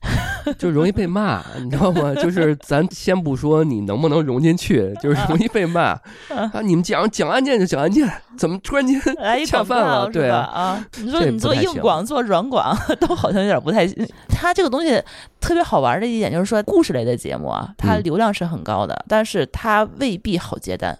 [0.59, 2.13] 就容易被骂，你知道吗？
[2.21, 5.99] 就是咱先不说你能不能融进去，就是容易被骂
[6.29, 6.61] 啊！
[6.63, 8.07] 你们讲讲案件就讲案件，
[8.37, 10.07] 怎么突然间来恰饭了？
[10.11, 13.89] 对啊，你说你做硬广做软广都好像有点不太。
[14.29, 15.03] 它这个东西
[15.41, 20.99] 特别好玩的一点就是说，故事类的节目啊，它流量是很高的，但是它未必好接单。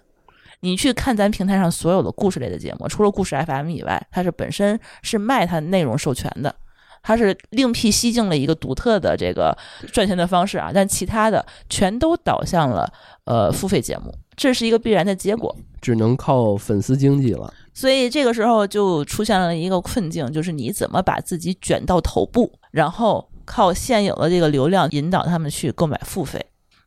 [0.61, 6.55] 你去看咱平台上所有的故事类的节目，除了故事 FM 以外，它是本身是卖它内容授权的。
[7.07, 9.55] 它是另辟蹊径了一个独特的这个
[9.93, 12.91] 赚钱的方式啊，但其他的全都导向了
[13.25, 17.53] 呃付费节目，这是一个必然的结果，只能靠粉丝经济了。
[17.75, 26.43] 所以这个时候就出现了一个困境，就是你怎么把自己卷到头部，然后靠现有的这个流量引导他们去购买付费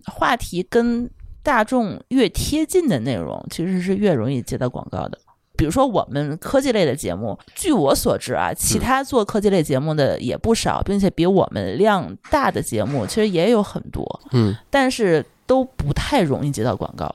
[0.07, 1.09] 话题，跟
[1.49, 5.19] 大众越贴近的内容，其实是越容易接到广告的。
[5.57, 17.11] 比如说我们科技类的节目，据我所知啊，其他做科技类节目的也不少，并且比我们量大的节目其实也有很多，嗯，但是都不太容易接到广告，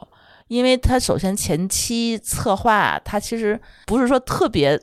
[0.47, 4.81] 因为它首先前期策划，它其实不是说特别。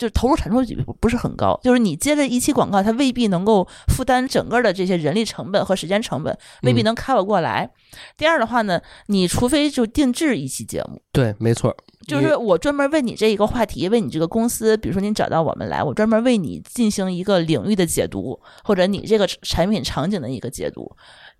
[0.00, 7.70] 就是投入产出比不是很高，就是你接了一期广告，它未必能够负担整个的这些人力成本和时间成本，未必能 cover 过来。
[8.16, 11.76] 第二的话呢，你除非就定制一期节目，对，没错，
[12.08, 20.90] 就是我专门为你这一个话题，为你这个公司，比如说你找到我们来，我专门为你进行一个领域的解读，或者你这个产品场景的一个解读，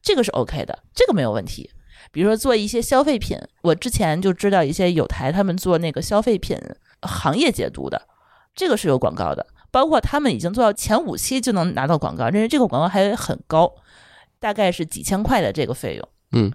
[0.03, 1.71] 这个是 OK 的，这个没有问题。
[2.13, 6.59] 比如说做一些消费品，我之前就知道一些有台他们做那个消费品
[7.01, 8.03] 行业解读的。
[8.61, 13.73] 这个是有广告的，包括他们已经做到前五期就能拿到广告，但是这个广告还很高，
[14.39, 16.07] 大概是几千块的这个费用。
[16.33, 16.53] 嗯，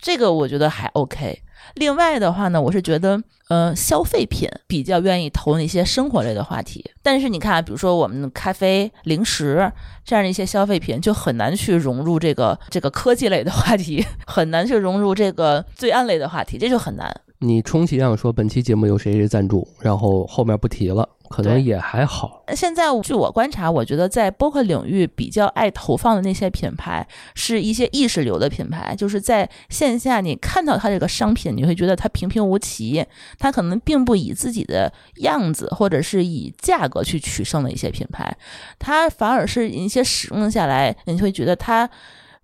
[0.00, 1.42] 这个我觉得还 OK。
[1.74, 9.72] 另外的话呢，我是觉得，呃，消费品比较愿意投那些生活类的话题，但是你看，比如说我们咖啡、零食
[10.04, 17.12] 这样的一些消费品，就很难去融入这个这个科技类的话题， 很难去融入这个罪案类的话题，这就很难。
[17.40, 22.44] 你充其量说本期节目有谁谁赞助，然后后面不提了，可能也还好。
[22.54, 33.04] 现在据我观察，我觉得在播客领域比较爱投放的那些品牌，是一些意识流的品牌，就是在线下你看到它这个商品，你会觉得它平平无奇，
[33.38, 38.36] 它可能并不以自己的样子或者是以价格去取胜的一些品牌，
[38.78, 41.88] 它反而是一些使用下来，你会觉得它。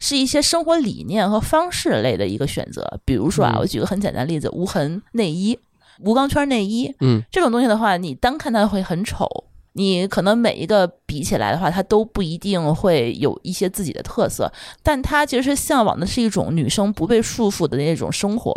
[0.00, 5.58] 是一些生活理念和方式类的一个选择，比如说啊，嗯我举个很简单的例子，无痕内衣、
[6.00, 9.28] 无钢圈内衣，嗯，这种东西的话，你单看它会很丑，
[9.74, 18.52] 你可能每一个比起来的话，它都不一定会有一些自己的特色，但它其实是向往的是一种女生不被束缚的那种生活，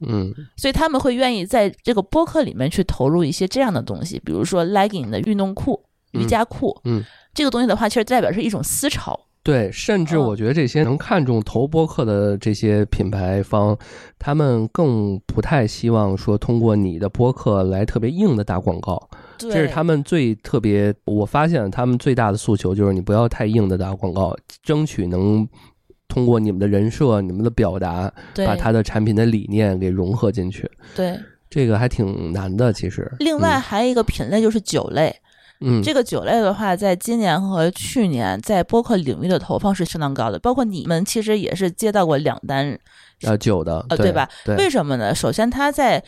[0.00, 0.34] 嗯。
[0.56, 7.04] 所以他们会愿意在这个播客里面去投入一些这样的东西，比如说 legging 的运动裤、嗯瑜伽裤，嗯，
[7.34, 13.78] 这个东西的话，其实代表是一种思潮，对，甚至嗯我觉得这些能看中投播客的这些品牌方，
[14.18, 20.92] 他们更不太希望说通过你的播客来特别硬的打广告，这这是他们最特别。
[21.04, 25.48] 我发现他们最大的诉求就是你不要太硬的打广告，争取能
[26.08, 28.12] 通过你们的人设、你们的表达，
[28.44, 30.68] 把他的产品的理念给融合进去。
[30.96, 31.16] 对。
[31.48, 33.08] 这个还挺难的，其实。
[33.20, 35.14] 另外还有一个品类就是酒类，
[35.60, 42.78] 嗯，嗯，这个酒类的话，在今年和去年在播客领域的投放是相当高的，包括你们其实也是接到过两单，
[43.22, 44.28] 呃酒的，呃，对对吧？
[44.44, 45.14] 对，为什么呢？
[45.14, 45.98] 首先，它在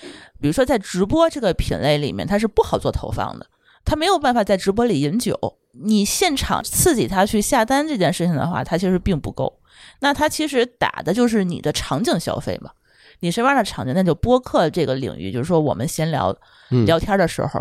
[0.41, 3.47] 比如说在直播这个品类里面，它是不好做投放的，
[3.85, 5.39] 它没有办法在直播里饮酒。
[5.81, 9.61] 你现场刺激他去下单这件事情的话，它其实并不够。
[10.01, 12.71] 那它其实打的就是你的场景消费嘛。
[13.21, 13.93] 你什么样的场景？
[13.95, 16.35] 那就播客这个领域，就是说我们闲聊
[16.71, 17.61] 嗯聊天的时候，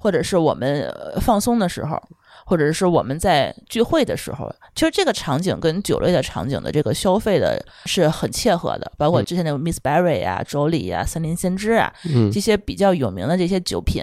[0.00, 2.02] 或者是我们呃放松的时候，
[2.46, 8.90] 或者是我们在聚会的时候，其实这个场景跟酒类的场景的这个消费的是很切合的。
[8.96, 14.02] 包括嗯之前的 Miss Berry 啊、周礼啊、森林先知啊嗯这些比较有名的这些酒品，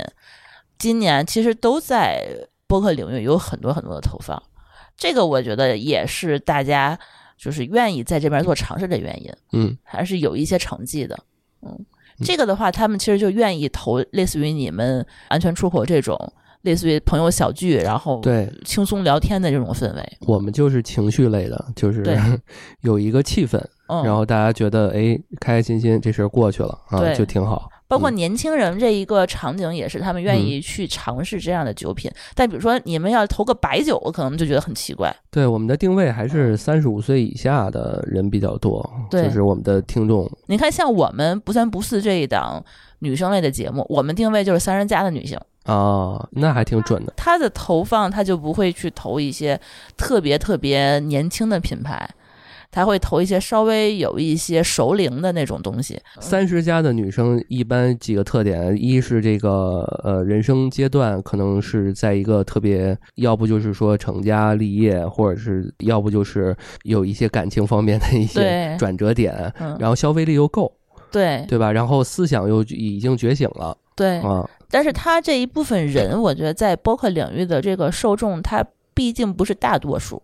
[0.78, 2.24] 今年其实都在
[2.68, 4.42] 播客领域有很多很多的投放。
[4.96, 6.98] 这个我觉得也是大家
[7.38, 9.34] 就是愿意在这边做尝试的原因。
[9.52, 11.18] 嗯还是有一些成绩的。
[11.64, 11.86] 嗯，
[12.24, 16.18] 这个的话，他们其实就愿意投类似于你们安全出口这种，
[16.64, 18.52] 类似于朋友小聚，然后对。
[18.66, 20.18] 轻松聊天的这种氛围。
[20.22, 22.04] 我们就是情绪类的，就是
[22.82, 27.70] 有一个气氛，嗯，然后大家觉得哎开开心心，这事儿过去了啊，就挺好。
[27.88, 32.12] 包括嗯年轻人这一个场景，也是他们愿意去尝试这样的酒品。
[32.36, 35.16] 但比如说你们要投个白酒，我可能就觉得很奇怪。
[35.32, 40.30] 对我们的定位还是三十五岁以下的人比较多，嗯就是我们的听众。
[40.48, 42.64] 你看，像我们不三不四这一档
[43.00, 45.40] 女生类的节目，我们定位就是三十加的女性。
[45.66, 47.14] 哦，那还挺准的。
[47.18, 49.60] 它的投放，它就不会去投一些
[49.98, 52.10] 特别特别年轻的品牌，
[52.72, 56.00] 它会投一些稍微有一些熟龄的那种东西。
[56.20, 70.72] 三十加的女生一般几个特点，一是这个呃人生阶段可能是在一个特别，要不就是说成家立业，或者是要不就是有一些感情方面的一些转折点，嗯，然后消费力又够，
[71.12, 71.46] 对。
[71.48, 71.72] 对吧？
[71.72, 73.76] 然后思想又已经觉醒了。
[73.96, 78.64] 对，啊，但是他这一部分人，我觉得在播客领域的这个受众，他
[78.94, 80.22] 毕竟不是大多数，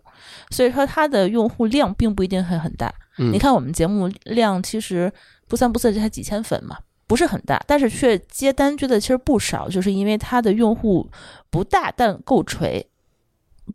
[0.49, 2.93] 所以说它的用户量并不一定很很大。
[3.17, 5.11] 嗯你看我们节目量其实
[5.47, 11.09] 不三不四才几千粉嘛，不是很大，但是却接单接的其实不少，就是因为它的用户
[11.49, 12.85] 不大，但够锤、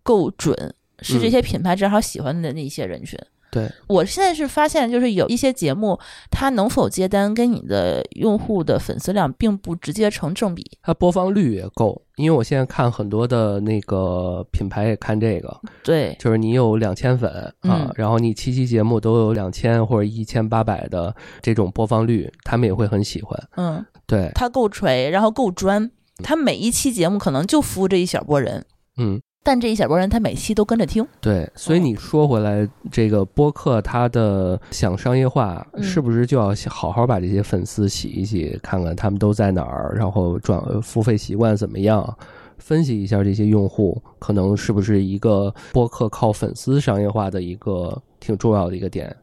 [0.03, 3.19] 够准，是这嗯些品牌正好喜欢的那一些人群。
[3.51, 5.99] 对，我现在是发现，就是有一些节目，
[6.31, 10.65] 它能否接单跟你的用户的粉丝量并不直接成正比。
[10.83, 17.93] 它播放率也够，因为我现在看很多的那个品牌也看这个，对，就是你有两千粉啊，嗯。
[17.97, 23.49] 然后你七期节目都有两千或者一千八百的这种播放率，他们也会很喜欢。
[23.57, 25.91] 嗯，对，它够锤，然后够专，
[26.23, 28.65] 它每一期节目可能就服务这一小波人，
[28.99, 31.03] 嗯，但这一小波人他每期都跟着听。
[31.23, 42.15] 对，所以嗯你说回来，这个播客它的想商业化，嗯是不是就要好好把这些粉丝洗一洗，看看他们都在哪儿，然后转付费习惯怎么样？
[42.59, 49.17] 分析一下这些用户，可能是不是一个播客靠粉丝商业化的一个挺重要的一个点。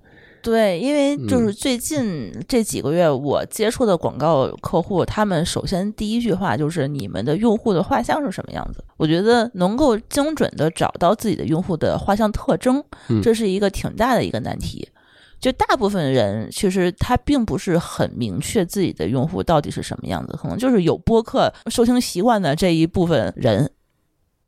[0.46, 8.84] 对，因为就是嗯最近这几个月我接触的广告客户，他们首先第一句话就是你们的用户的画像是什么样子？
[8.98, 14.88] 我觉得能够精准的找到自己的用户的画像特征嗯，这是一个挺大的一个难题。
[15.38, 23.70] 就大部分人其实他并不是很明确自己的用户到底是什么样子，可能就是有播客收听习惯的这一部分人，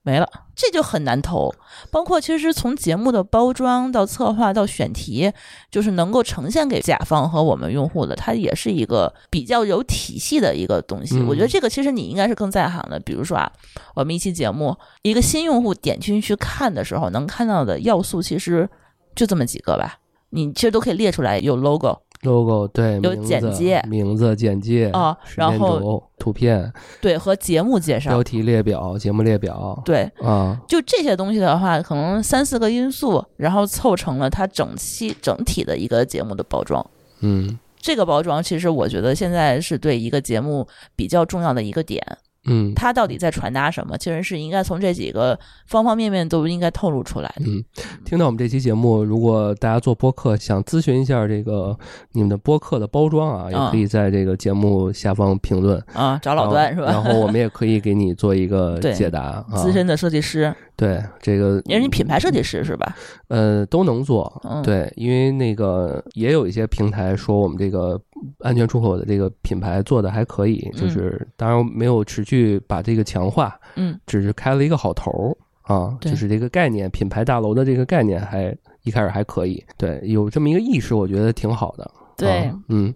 [0.07, 1.53] 没了，这就很难投。
[1.91, 5.29] 包括其实从节目的包装到策划到选题，
[5.69, 11.17] 就是能够呈现给甲方和我们用户的，它也是一个比较有体系的一个东西。
[11.17, 12.97] 嗯我觉得这个其实你应该是更在行的。
[13.01, 13.51] 比如说啊，
[13.95, 18.69] 我们一期节目，一个新用户点进去看的时候，能看到的要素其实
[19.13, 19.99] 就这么几个吧。
[20.29, 36.85] 你其实都可以列出来，有 logo，logo 对，有简介名字、简介啊然后、图片、对，和节目介绍标，题列表、节目列表，对，啊，就这些东西的话，可能三四个因素，然后凑成了它整期整体的一个节目的包装。
[37.19, 42.03] 嗯这个包装其实我觉得现在是对一个节目比较重要的一个点，
[42.47, 45.37] 嗯它到底在传达什么，其实是应该从这几个
[45.67, 47.45] 方方面面都应该透露出来的。
[47.45, 47.63] 嗯。
[48.05, 51.77] 听到我们这期节目，如果大家做播客想咨询一下这个
[52.13, 55.81] 你们的播客的包装啊，也嗯可以在这个节目下方评论。
[55.93, 56.87] 啊，找老段是吧？
[56.87, 59.45] 然后我们也可以给你做一个 解答啊。
[59.57, 62.95] 资深的设计师，对这个也是你品牌设计师是吧？
[63.27, 67.99] 呃都能做，嗯对，因为那个也有一些平台说我们这个
[68.39, 81.89] 安全出口的这个品牌做的还可以，就是当然没有持续把这个强化，嗯，只是开了一个好头儿啊，就是这个概念，品牌大楼的这个概念还一开始还可以，对，有这么一个意识，我觉得挺好的。
[82.15, 82.93] 对啊嗯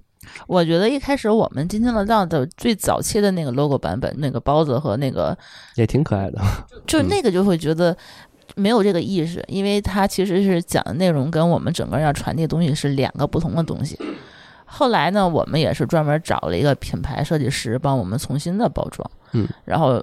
[0.47, 5.38] 我觉得一开始我们津津乐道的最早期的那个 logo 版本，那个包子和那个
[5.76, 6.39] 也挺可爱的。
[6.86, 7.97] 就那个就会觉得
[8.55, 13.97] 没有这个意识，因为它其实是讲的内容跟我们整个要传递的东西是两个不同的东西。
[14.74, 20.01] 后来呢，我们也是专门找了一个品牌设计师帮我们重新的包装，嗯，然后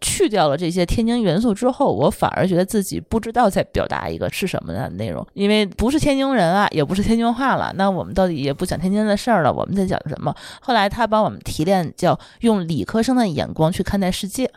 [0.00, 10.34] 去掉了这些天津元素之后，我反而觉得自己不知道在表达一个是什么样的内容，因为不是天津人啊，也不是天津话了，那我们到底也不讲天津的事儿了，我们在讲什么？
[10.60, 14.50] 后来他帮我们提炼，叫用理科生的眼光去看待世界。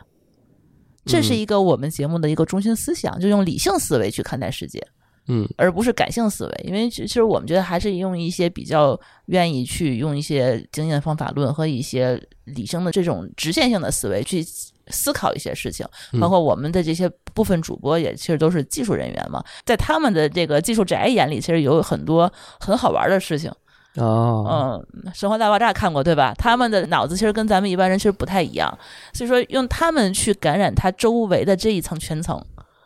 [1.04, 4.84] 这是嗯一个我们节目的一个中心思想，就用理性思维去看待世界，
[5.28, 6.64] 嗯而不是感性思维。
[6.64, 14.44] 因为其其实我们觉得还是用一些比较愿意去用一些经验方法论和一些理性的这种直线性的思维去
[14.88, 15.86] 思考一些事情。
[16.12, 23.52] 嗯包括我们的这些部分主播也其实都是技术人员嘛，在他们的这个技术宅眼里，其实有很多很好玩的事情。
[23.96, 26.34] 哦，嗯，《生活大爆炸》看过对吧？
[26.36, 28.78] 他们的脑子其实跟咱们一般人其实不太一样，
[29.14, 32.38] 所以说用他们去感染他周围的这一层圈层，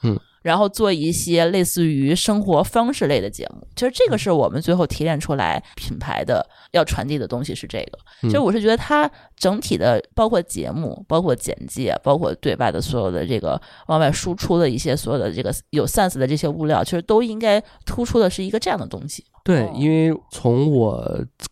[0.04, 3.66] 嗯，然后做一些类似于生活方式类的节目。
[3.76, 7.98] 其实这个是我们最后提炼出来品牌的要传递的东西是这个。
[8.22, 19.24] 嗯其实我是觉得它整体的，包括节目、包括简介、包括对外的所有的这个往外输出的一些所有的这个有 sense 的这些物料，其实都应该突出的是一个这样的东西。
[19.42, 21.02] 对哦，因为从我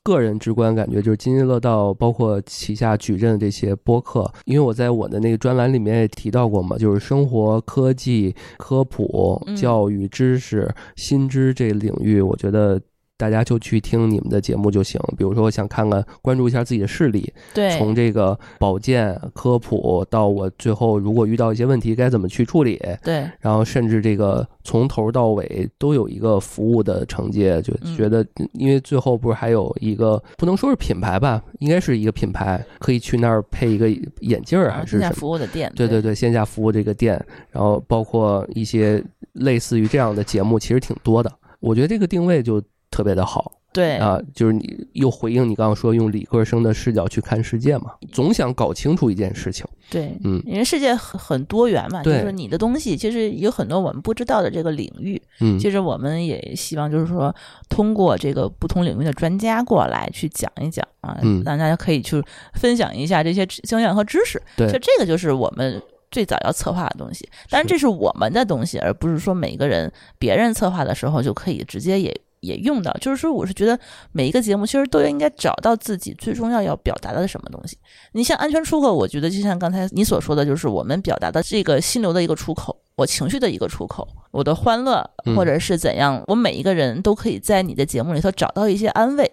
[0.03, 12.81] 个人直观感觉，就是津津乐道，包括旗下矩阵这些播客，因为我在我的那个专栏里面也提到过嘛，就是生活、科技、科普、嗯教育、知识、新知这领域，我觉得。
[13.18, 14.98] 大家就去听你们的节目就行。
[15.18, 33.90] 比如说，我想看看关注一下自己的视力，对，从这个保健科普到我最后如果遇到一些问题该怎么去处理，对，然后甚至这个从头到尾都有一个服务的承接，就嗯觉得，因为最后不是还有一个不能说是品牌吧，应该是一个品牌，可以去那儿配一个
[34.20, 35.10] 眼镜儿还是什么？
[35.10, 39.02] 服务的店，对对对，线下服务这个店，然后包括一些
[39.32, 41.32] 类似于这样的节目，其实挺多的。
[41.58, 43.53] 我觉得这个定位就特别的好。
[43.72, 43.97] 对。
[43.97, 49.66] 啊，就是你又回应你刚刚说用理科生的视角去看世界嘛，总想搞清楚一件事情。
[49.91, 50.43] 对，嗯。
[50.47, 55.59] 因为世界很很多元嘛，就是你的东西其实有很多我们不知道的这个领域，嗯。
[55.59, 57.34] 其实我们也希望就是说
[57.68, 61.43] 通过这个不同领域的专家过来去讲一讲啊，嗯。
[61.45, 62.22] 让大家可以去
[62.55, 64.66] 分享一下这些经验和知识，对。
[64.66, 65.80] 其实这个就是我们。
[66.11, 72.93] 最早要策划的东西，当然这是我们的东西，而不是说每个人别人策划的时候就可以直接也也用到。
[73.01, 73.78] 就是说，我是觉得
[74.12, 77.78] 每一个节目其实都应该找到自己最重要要表达的什么东西。
[78.12, 89.30] 你像安全出口，我觉得就像刚才你所说的，就是我们表达的这个心流的一个出口，我情绪的一个出口，我的欢乐嗯或者是怎样，我每一个人都可以在你的节目里头找到一些安慰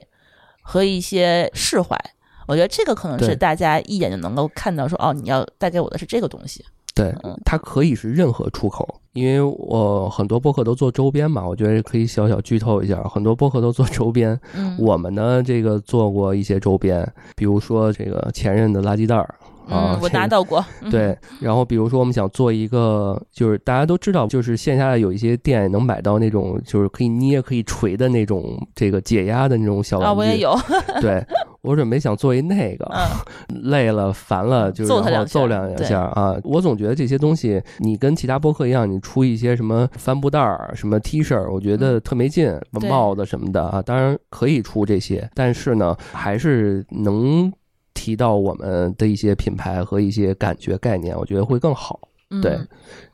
[0.62, 1.99] 和一些释怀。
[2.47, 6.64] 我觉得这个可能是大家一眼就能够看到说，哦，你要带给我的是这个东西。
[6.96, 14.39] 对嗯，它可以是任何出口，因为我很多播客都做周边嘛，我觉得可以小小剧透一下，很多播客都做周边。
[14.56, 19.36] 嗯，我们呢，这个做过一些周边，比如说这个前任的垃圾袋儿
[19.70, 20.63] 啊嗯，，我这个拿到过。
[20.82, 30.09] 嗯对，然后比如说我们想做一个，就是大家都知道，就是线下的有一些店能买到那种就是可以捏、可以捶的那种这个解压的那种小玩具。
[30.09, 30.55] 啊，我也有。
[31.01, 31.26] 对，
[31.61, 36.38] 我准备想做一那个，嗯，累了烦了就然后揍他两下揍两下啊！
[36.43, 47.51] 我总觉得这些东西，你跟其他播客一样，你出一些什么帆布袋儿、什么 T 恤，我觉得特没劲，对帽子什么的啊，当然可以出这些，但是呢，还是能
[47.96, 52.00] 提到我们的一些品牌和一些感觉概念，我觉得会更好。
[52.30, 52.60] 嗯对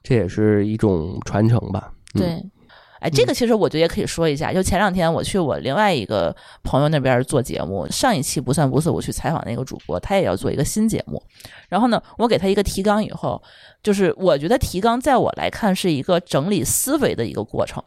[0.02, 1.94] 这也是一种传承吧。
[2.16, 2.46] 嗯、对，
[3.02, 4.54] 哎，这个其实我觉得也可以说一下。
[4.54, 11.22] 就前两天我去我另外一个朋友那边做节目，上一期不算不是我去采访那个主播，他也要做一个新节目。
[11.68, 13.42] 然后呢，我给他一个提纲以后，
[13.84, 17.84] 就是我觉得提纲在我来看是一个整理思维的一个过程。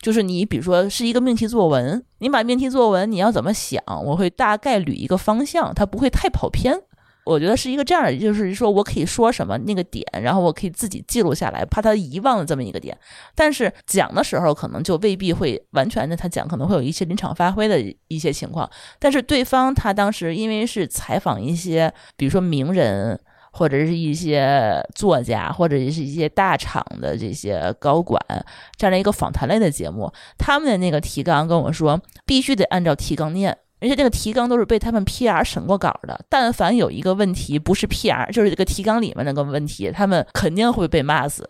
[0.00, 6.80] 就是你比如说是一个命题作文，你把命题作文你要怎么想，我会大概捋一个方向，它不会太跑偏。
[7.24, 12.96] 我觉得是一个这样的，就是说我可以说什么那个点，然后我可以自己记录下来，怕他遗忘了这么一个点。
[13.34, 18.70] 但是讲的时候可能就未必会完全的他讲，可能会有一些临场发挥的一些情况。
[19.00, 23.18] 但是对方他当时因为是采访一些，比如说名人。
[23.56, 28.20] 或者是一些作家，或者是一些大厂的这些高管，
[28.76, 33.56] 这样的一个访谈类的节目，他们的那个提纲跟我说，必须得按照提纲念。
[33.78, 41.48] 而且这个提纲都是被他们 PR 审过稿的，但凡有一个问题不是 PR，就是这个提纲里面那个问题，他们肯定会被骂死。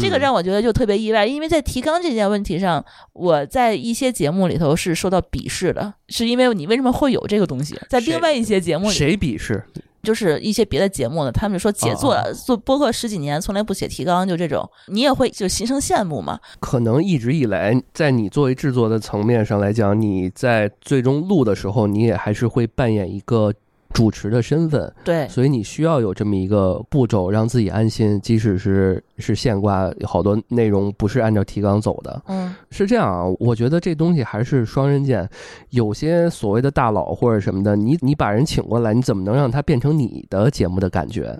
[0.00, 7.78] 这个嗯让我觉得就特别意外，因为在提纲这件问题上，我在一些节目里头是受到鄙视的，是因为你为什么会有这个东西？
[7.88, 9.64] 在另外一些节目里，谁鄙视？
[10.02, 16.38] 就是一些别的节目呢，他们说姐做哦做播客十几年，从来不写提纲，就这种，你也会就心生羡慕嘛？
[16.58, 23.52] 可能一直以来，在你作为制作的层面上来讲，你在最终录的时候，你也还是会扮演一个
[23.92, 28.20] 主持的身份，对，所以你需要有这么一个步骤，让自己安心。
[28.20, 33.24] 即使是是现挂，好多内容不是按照提纲走的，嗯是这样啊。
[33.40, 35.28] 我觉得这东西还是双刃剑。
[35.70, 41.36] 有些所谓的大佬或者什么的，你你把人请过来，你怎么能让他变成你的节目的感觉？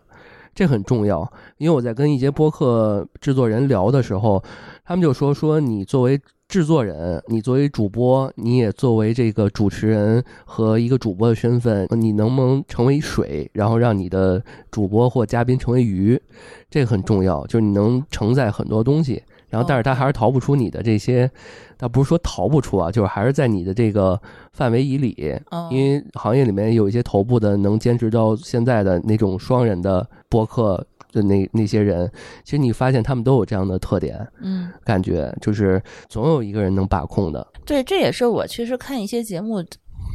[0.52, 1.20] 这很重要，
[1.58, 4.42] 因为我在跟一些播客制作人聊的时候，
[4.84, 6.20] 他们就说说你作为
[6.50, 16.20] 制作人，你作为主播，你也作为这个主持人和一个主播的身份，你能不能成为水，然后让你的主播或嘉宾成为鱼？
[16.68, 21.30] 这个很重要，就是你能承载很多东西，然后但是他还是逃不出你的这些，
[21.78, 24.20] 他不是说逃不出啊，就是还是在你的这个
[24.52, 25.32] 范围以里。
[25.52, 32.10] 哦因为行业里面有一些头部的能坚持到现在的那种双人的播客的那那些人，
[32.44, 37.46] 其实你发现他们都有这样的特点，嗯，感觉就是总有一个人能把控的。
[37.64, 39.64] 对，这也是我其实看一些节目，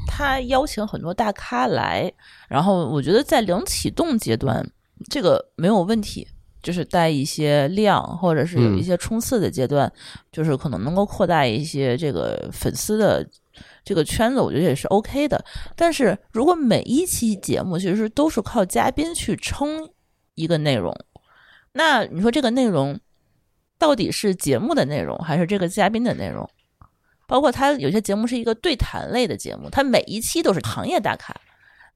[0.07, 2.11] 他邀请很多大咖来，
[2.47, 4.65] 然后我觉得在零启动阶段，
[5.09, 6.27] 这个没有问题。
[6.63, 9.91] 就是带一些量，或者是有一嗯些冲刺的阶段，
[10.31, 13.23] 就是可能能够扩大一些这个粉丝的
[13.83, 15.45] 这个圈子，我觉得也是 OK 的。
[15.75, 19.87] 但是如果每一期节目其实都是靠嘉宾去撑
[20.35, 20.95] 一个内容，
[21.73, 22.99] 那你说这个内容
[23.77, 26.49] 到底是节目的内容，还是这个嘉宾的内容？
[27.27, 31.35] 包括他有些节目是一个对谈类的节目，他每一期都是行业大咖，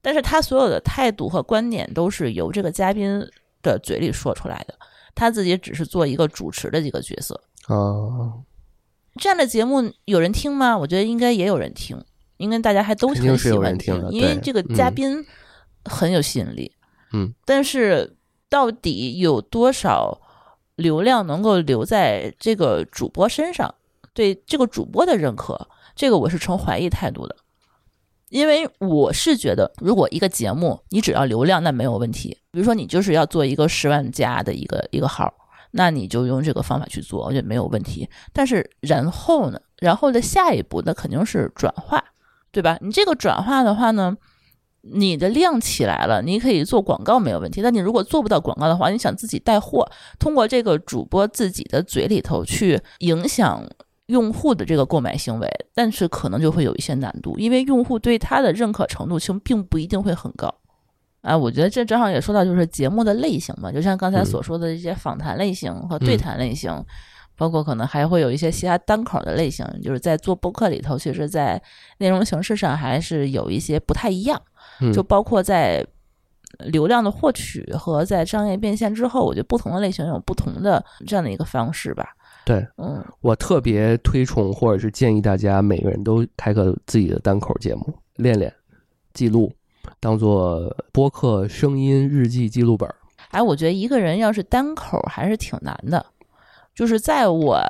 [0.02, 3.24] 但是他所有的态度和观点都是由这个嘉宾
[3.62, 4.74] 的嘴里说出来的，
[5.14, 7.40] 他自己只是做一个主持的一个角色。
[7.68, 8.42] 哦，
[9.20, 10.76] 这样的节目有人听吗？
[10.76, 12.02] 我觉得应该也有人听，
[12.38, 15.26] 应该大家还都肯定是有很喜欢人听的因为这个嘉嗯宾
[15.84, 16.72] 很有吸引力。
[17.12, 18.16] 嗯，但是
[18.50, 20.20] 到底有多少
[20.76, 23.74] 流量能够留在这个主播身上？
[24.12, 27.36] 对这个主播的认可，这个我是持怀疑态度的。
[28.28, 32.36] 因为我是觉得，如果一个节目你只要流量，那没有问题。
[32.50, 35.32] 比如说你就是要做一个十万加的一个一个号，
[35.70, 38.08] 那你就用这个方法去做，我觉得没有问题。
[38.32, 42.04] 但是然后呢，然后的下一步那肯定是转化，
[42.52, 42.78] 对吧？
[42.80, 44.16] 你这个转化的话呢，
[44.82, 47.60] 你的量起来了，你可以做广告没有问题。
[47.60, 49.86] 但你如果做不到广告的话，你想自己带货，
[50.18, 53.62] 通过这个主播自己的嘴里头去影响
[54.06, 60.52] 用户的这个购买行为，但是可能就会有一些难度，因为用户对他的认可程度其实并不一定会很高。
[61.22, 66.82] 啊，我觉得这正好也说到就是节目的类型嘛，就像刚才所说的一些访谈类型和对谈类型，
[67.36, 71.62] 包括可能还会有一些其他单口的类型，就是在做播客里头，其实在
[71.98, 74.40] 内容形式上还是有一些不太一样，
[74.80, 75.86] 嗯就包括在
[76.58, 82.08] 流量的获取和在商业变现之后，我觉得不同的类型有不同的这样的一个方式吧。
[82.44, 88.52] 对嗯，我特别推崇或者是建议大家每个人都开个自己的单口节目，练练
[89.12, 89.52] 记录，
[90.00, 92.94] 当做播客声音日记记录本儿。
[93.30, 96.04] 哎，我觉得一个人要是单口还是挺难的，
[96.74, 97.60] 就是在我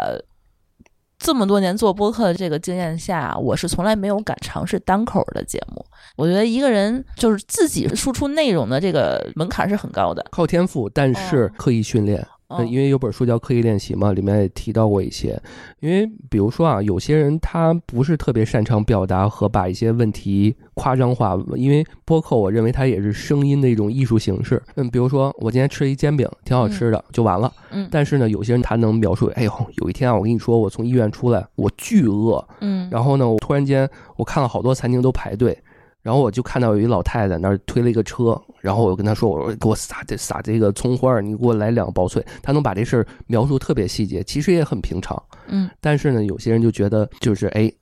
[1.21, 5.85] 这么多年做播客的这个经验下，我是从来没有敢尝试单口的节目。
[6.16, 12.27] 我觉得一个人就是自己输出内容的这个门槛是很高的，靠天赋，但是哦刻意训练。
[12.51, 15.40] 呃嗯因为有本书叫《刻意练习》嘛，里面也提到过一些。
[15.80, 24.62] 因为比如说啊，有些人他不是特别擅长表达和把一些问题夸张化，因为播客我认为它也是声音的一种艺术形式。
[24.74, 27.53] 嗯，比如说我今天吃了一煎饼，挺好吃的，就完了。
[27.72, 35.57] 嗯但是呢，有些人他能描述，哎呦，有一天啊，我跟你说，我从医院出来，我巨饿，嗯，然后呢，我突然间我看了好多餐厅都排队，
[36.03, 42.24] 然后我就看到有一老太太那儿推了一个车，然后我跟她说，我说给我撒这撒这个葱花儿，你给我来两个薄脆。
[42.42, 45.22] 她能把这事儿描述特别细节，其实也很平常。
[45.48, 47.72] 嗯但是呢，有些人就觉得就是哎。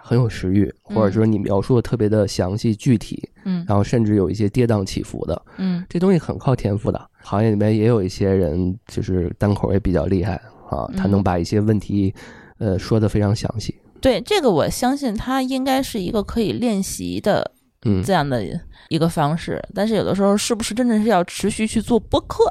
[0.00, 7.10] 很有食欲，或者说你描述的特别的详细具体，嗯然后甚至有一些跌宕起伏的，嗯这东西很靠天赋的。
[7.20, 12.14] 行业里面也有一些人就是单口也比较厉害啊，他嗯能把一些问题，
[12.58, 13.74] 呃，说的非常详细。
[14.00, 17.50] 对这个，我相信他应该是一个可以练习的
[17.84, 18.42] 嗯，这样的
[18.88, 22.44] 一个方式，但是有的时候是不是真的是要持续去做播客？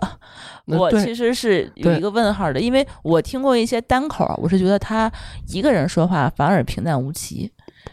[0.66, 5.12] 我其实是有一个问号的，因为我听过一些单口，我是觉得他
[5.48, 7.52] 一个人说话反而平淡无奇，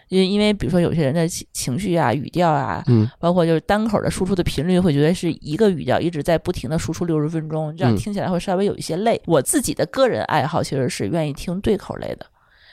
[0.09, 3.09] 因为因为比如说有些人的情情绪啊、语调啊，嗯。
[3.18, 7.97] 包括就是单口的输出的频率，会觉得是一个语调一直在不停的输出六十分钟，这样嗯。
[7.97, 9.20] 听起来会稍微有一些累。
[9.26, 12.26] 我自己的个人爱好其实是愿意听对口类的，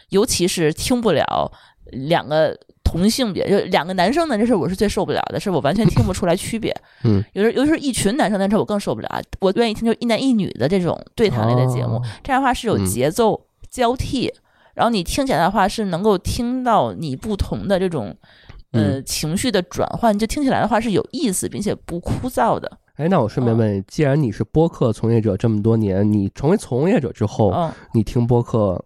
[0.10, 1.52] 尤其是听不了
[1.92, 6.76] 两个同性别，就两个男生的这事儿我是最受不了的，是我完全听不出来区别。
[7.04, 9.22] 嗯，有时尤其是一群男生，那事我更受不了啊。
[9.40, 13.40] 我愿意听就一男一女的这种对谈类的节目，哦这样的话是有嗯节奏
[13.70, 14.34] 交替，
[14.74, 18.16] 然后你听起来的话是能够听到你不同的这种。
[18.74, 22.72] 呃，嗯情绪的转换，就听起来的话是有意思，并且不枯燥的。
[22.96, 28.82] 哎，那我顺便问，既然你是播客从业者这么多年，你成为从业者之后，嗯，你听播客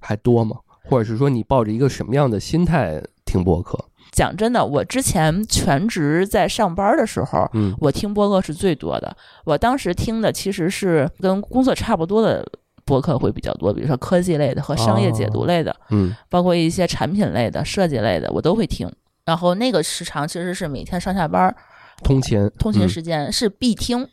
[0.00, 0.56] 还多吗？
[0.88, 3.78] 或者是说你抱着一个什么样的心态听播客？
[4.12, 9.14] 讲真的，我之前全职在上班的时候，嗯我听播客是最多的。
[9.44, 12.46] 我当时听的其实是跟工作差不多的
[12.84, 18.90] 播客会比较多，比如说科技类的和商业解读类的，嗯包括一些产品类的、设计类的，我都会听。
[19.24, 21.54] 然后那个时长其实是每天上下班儿
[22.02, 24.08] 通勤，通勤嗯时间是必听。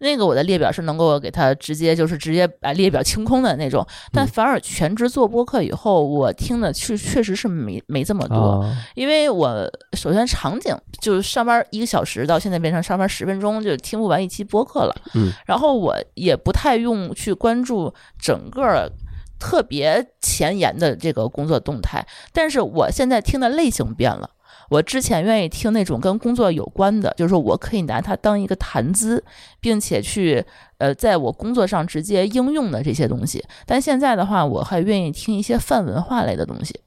[0.00, 8.60] 那个我的列表是能够给它直接就是直接把列表清空的那种，但嗯反而全职做播客以后，我听的确确实是没没这么多。
[8.60, 14.94] 啊，因为我首先场景就是上班一个小时，到现在变成上班十分钟，就听不完一期播客了。
[15.14, 18.90] 嗯，然后我也不太用去关注整个
[19.38, 24.30] 特别前沿的这个工作动态，但是我现在听的类型变了。
[24.68, 29.22] 我之前愿意听那种跟工作有关的，就是说我可以拿它当一个谈资，
[29.60, 30.44] 并且去
[30.78, 33.44] 呃在我工作上直接应用的这些东西。
[33.64, 36.80] 但现在的话，我还愿意听一些泛文化类的东西。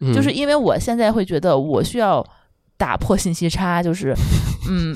[0.00, 2.26] 嗯就是因为我现在会觉得我需要
[2.76, 4.12] 打破信息差，就是，
[4.68, 4.94] 嗯，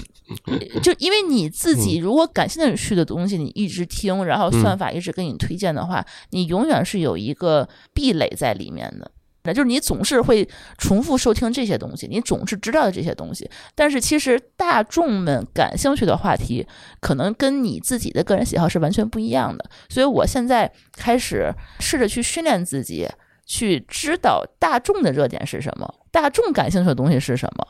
[0.83, 9.09] 就因为你自己如果感兴趣的东西，你一直听，然后算法一直给你推荐的话，你永远是有一个壁垒在里面的。
[9.53, 16.66] 就是你总是会重复收听这些东西，你总是知道的这些东西，但是其实大众们感兴趣的话题，
[17.01, 19.64] 可能跟你自己的个人喜好是完全不一样的。
[19.88, 23.09] 所以我现在开始试着去训练自己，
[23.46, 27.66] 去知道大众的热点是什么，大众感兴趣的东西是什么。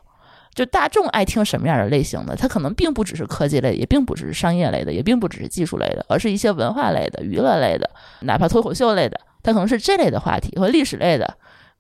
[0.55, 7.89] 就大众爱听什么样的类型的，它可能并不只是科技类，也并不只是商业类的，也并不只是技术类的，而是一些文化类的、娱乐类的，
[8.23, 11.33] 哪怕脱口秀类的，它可能是这类的话题和历史类的、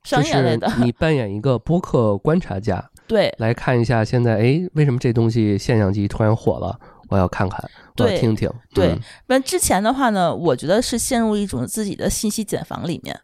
[0.04, 0.74] 商业类的就。
[0.74, 6.78] 是你扮演一个播客观察家， 对来看一下现在，哎，为什么这东西现象级突然火了？
[7.08, 7.58] 我要看看，
[7.96, 8.50] 我要听听。
[8.74, 13.18] 对嗯，那之前的话呢，我觉得是陷入一种自己的信息茧房里面。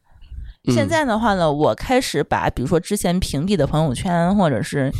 [0.66, 4.90] 嗯现在的话呢，我开始把比如说之前屏蔽的朋友圈，或者是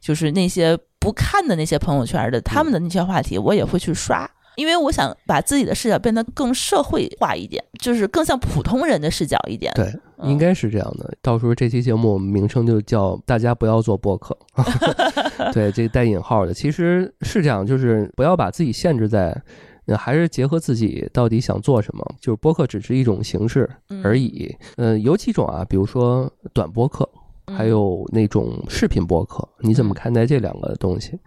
[0.00, 4.26] 就是那些不看的那些朋友圈的他们的那些话题，我也会去刷。
[4.56, 9.72] 因为我想把自己的视角变得更社会化一点，就是更像普通人的视角一点。
[9.74, 9.86] 对，
[10.18, 11.12] 嗯应该是这样的。
[11.22, 14.36] 到时候这期节目我们名称就叫“大家不要做播客
[15.54, 19.42] ”，对，这带引号的，其实是这样，就是不要把自己限制在，
[19.86, 22.04] 呃还是结合自己到底想做什么。
[22.20, 24.54] 就是播客只是一种形式嗯而已。
[24.76, 27.08] 呃，有几种啊，比如说短播客，
[27.46, 31.18] 嗯还有那种视频播客，你怎么嗯看待这两个东西？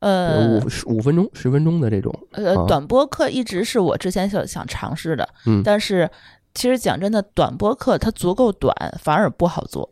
[0.00, 6.08] 呃五十五分钟、十分钟的这种，呃啊，短播客一直是我之前想想尝试的，嗯但是
[6.54, 9.88] 其实讲真的，短播客它足够短，反而不好做。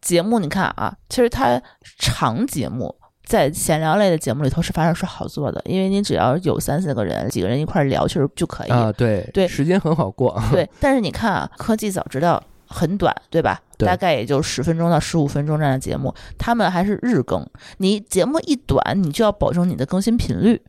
[0.00, 1.62] 节目你看啊，其实它
[1.98, 8.70] 长节目在闲聊类的节目里头是反而是好做的，因为你只要有三四个人，几个人一块儿聊，其实就可以。
[8.70, 10.36] 啊，对对时间很好过。
[10.50, 13.60] 对， 但是你看啊，科技早知道很短，对吧？
[13.76, 17.46] 对大概也就十分钟到十五分钟这样的节目，他们还是日更。
[17.78, 20.62] 你节目一短，你就要保证你的更新频率，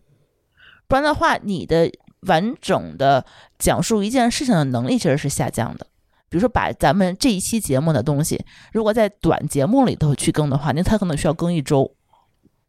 [0.87, 1.89] 不然的话，你的
[2.27, 3.25] 完整的
[3.57, 5.87] 讲述一件事情的能力其实是下降的。
[6.29, 11.95] 比如说，把咱们这一期节目的东西，如果在短节目里头去更的话，那它可能需要更一周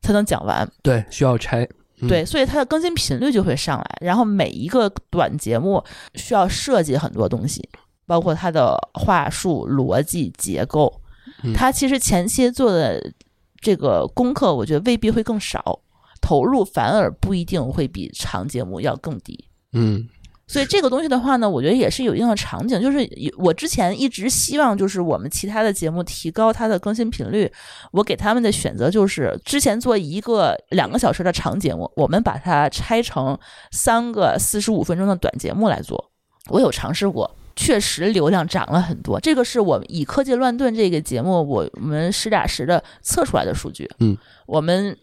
[0.02, 0.70] 才能讲完。
[0.82, 1.66] 对，需要拆。
[2.00, 3.96] 嗯对，所以它的更新频率就会上来。
[4.00, 5.82] 然后每一个短节目
[6.16, 7.66] 需要设计很多东西，
[8.06, 11.00] 包括它的话术、逻辑、结构
[11.42, 11.52] 嗯。
[11.52, 13.12] 它其实前期做的
[13.60, 15.80] 这个功课，我觉得未必会更少，
[16.20, 19.48] 投入反而不一定会比长节目要更低。
[19.72, 20.08] 嗯
[20.46, 22.78] 所以这个东西的话呢，我觉得也是有一定的场景。
[22.78, 22.98] 就是
[23.38, 27.50] 我之前一直希望，就是我们其他的节目提高它的更新频率。
[27.90, 33.36] 我给他们的选择就是，之前做一个两个小时的长节目，我们把它拆成
[33.70, 36.12] 三个四十五分钟的短节目来做。
[36.50, 39.18] 我有尝试过，确实流量涨了很多。
[39.20, 43.90] 这个是我们以科技乱炖这个节目，我我们实打实的测出来的数据。
[43.98, 44.96] 嗯，我们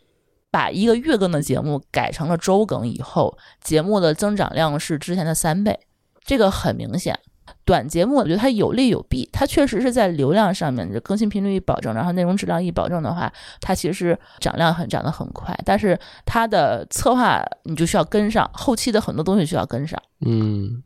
[0.50, 5.80] 把一个月更的节目改成了周更以后，节目的增长量是之前的三倍，
[6.24, 7.18] 这个很明显。
[7.66, 15.58] 短节目我觉得它有利有弊，它确实是在流量上面，就更新频率一保证，然后内容质量一保证的话，它其实涨量很涨得很快。
[15.66, 20.02] 但是它的策划你就需要跟上，后期的很多东西需要跟上。
[20.26, 20.82] 嗯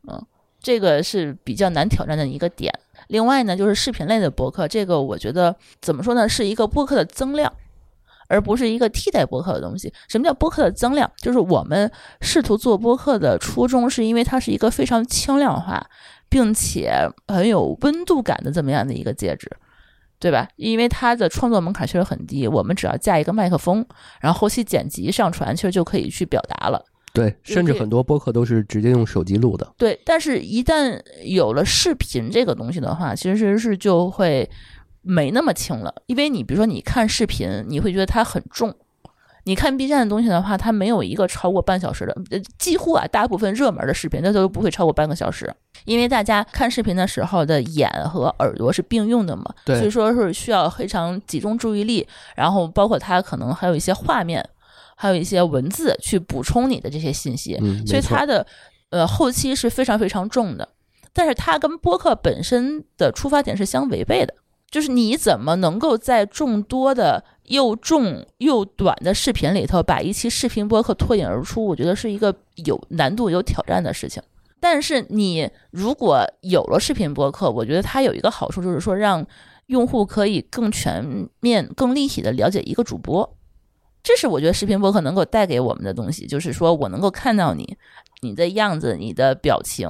[0.66, 2.74] 这个是比较难挑战的一个点。
[3.10, 7.54] 另外呢，就是视频类的博客，这个我觉得怎么说呢，是一个播客的增量，
[8.28, 9.94] 而不是一个替代播客的东西。
[10.08, 11.12] 什么叫播客的增量？
[11.18, 15.88] 就是我们试图做播客的初衷，是因为它是一个非常轻量化，
[16.30, 16.92] 并且
[17.28, 19.48] 很有温度感的这么样的一个介质。
[20.18, 20.48] 对吧？
[20.56, 23.86] 因为它的创作门槛确实很低，我们只要架一个麦克风，
[24.20, 26.84] 然后后期剪辑上传，其实就可以去表达了。
[27.16, 29.74] 对，甚至很多播客都是直接用手机录的。
[29.78, 34.48] 对，但是一旦有了视频这个东西的话，其实是就会
[35.02, 35.94] 没那么轻了。
[36.06, 38.70] 因为你比如说你看视频，你会觉得它很重；
[39.46, 45.54] 你看 B 站的东西的话，它没有一个超过半小时的，呃几乎啊，大部分热门的视频那都不会超过半个小时。
[45.86, 54.44] 因为大家看视频的时候的眼和耳朵是并用的嘛，所以说是需要非常集中注意力，然后包括它可能还有一些画面，
[54.96, 57.58] 还有一些文字去补充你的这些信息。
[57.62, 58.46] 嗯，所以它的
[58.90, 60.68] 呃后期是非常非常重的，
[61.14, 64.34] 但是它跟播客本身的出发点是相违背的，
[64.72, 72.36] 就是你怎么能够在众多的又重又短的视频里头，把一期视频播客脱颖而出，我觉得是一个
[72.66, 74.22] 有难度、有挑战的事情。
[74.60, 79.24] 但是你如果有了视频播客，我觉得它有一个好处，就是说让
[79.68, 83.38] 用户可以更全面、更立体的了解一个主播。
[84.06, 87.76] 这是我觉得视频播客能够带给我们的东西，就是说我能够看到你，
[88.22, 89.90] 你的样子、你的表情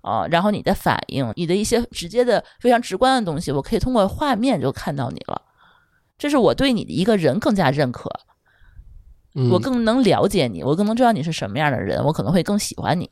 [0.00, 5.42] 啊、然后你的反应、你的一些直接的、非常直观的东西，我可以通过画面就看到你了。
[6.16, 8.10] 这是我对你的一个人更加认可，
[9.34, 13.10] 嗯我更能了解你，我更能知道你是什么样的人，我可能会更喜欢你。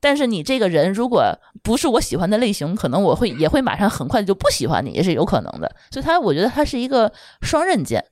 [0.00, 5.76] 但是你这个人如果不是我喜欢的类型，可能我会也会马上很快就不喜欢你，也是有可能的。
[5.90, 7.12] 所以它，我觉得它是一个
[7.42, 8.02] 双刃剑。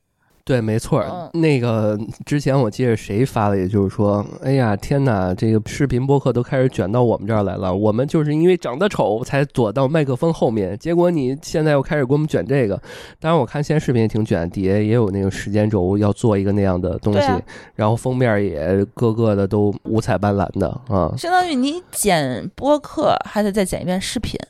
[0.46, 7.74] 对，没错那个之前我记得谁发的，也就是说，哎呀，天哪，这个视频播客都开始卷到我们这儿来了。
[7.74, 12.80] 我们就是因为长得丑才躲到麦克风后面，结果你现在又开始给我们卷这个。
[13.18, 17.42] 当然，我看现在视频也挺卷，底下也有那个时间轴要做一个那样的东西，啊
[17.74, 21.12] 然后封面也各个的都五彩斑斓的啊。
[21.18, 24.48] 相当于你剪播客还得再剪一遍视频，嗯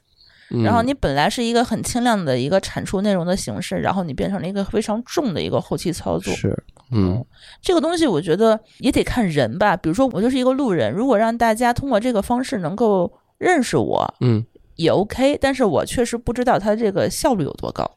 [0.63, 6.33] 然后你本来是一个很轻量的一个产出内容的形式，然后你变成了一个非常重的一个后期操作。
[6.35, 6.57] 是，
[6.93, 7.25] 嗯
[7.61, 9.77] 这个东西我觉得也得看人吧。
[9.77, 14.45] 比如说我就是一个路人，如果让大家通过这个方式能够认识我，嗯
[14.77, 17.91] 也 OK，但是我确实不知道它这个效率有多高。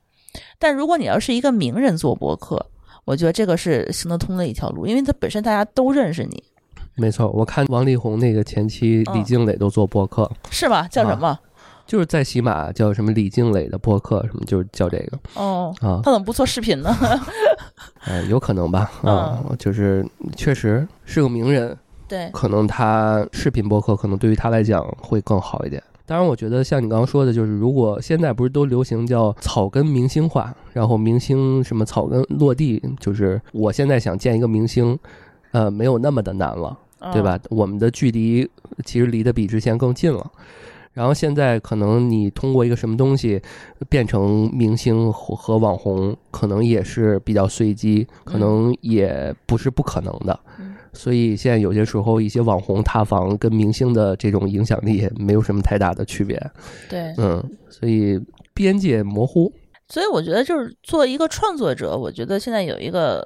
[0.58, 2.66] 但如果你要是一个名人做博客，
[3.06, 6.44] 我觉得这个是行得通的一条路，因为它本身大家都认识你，
[6.96, 7.30] 没错。
[7.32, 10.88] 我看王力宏那个前妻李嗯静蕾都做播客，是吧？
[10.90, 11.38] 叫什么？
[11.90, 16.00] 就是在喜马叫什么李静蕾的播客，什么就是叫这个哦，啊。
[16.04, 16.96] 他怎么不做视频呢？
[18.06, 20.06] 呃， 有可能吧，啊，就是
[20.38, 21.76] 确实是个名人，
[22.08, 25.82] 对，可能他视频播客可能对于他来讲会更好一点。
[26.06, 34.96] 当然，我觉得像你刚刚说的，就是如果现在不是都流行叫草根明星化，然后明星什么草根落地，就是我现在想见一个明星，
[35.54, 36.78] 呃，没有那么的难了，
[37.12, 37.40] 对吧？
[37.50, 38.48] 我们的距离
[38.86, 40.32] 其实离得比之前更近了。
[41.00, 43.42] 然后现在可能你通过一个什么东西
[43.88, 50.38] 变成明星和和网红，可能也是比较随机，可能也不是不可能的。
[50.60, 56.36] 嗯所以现在有些时候，一些网红塌房跟明星的这种影响力也没有什么太大的区别。
[56.90, 58.20] 对，嗯，所以
[58.56, 59.54] 边界模糊。
[59.88, 63.24] 所以我觉得就是做一个创作者，我觉得现在有一个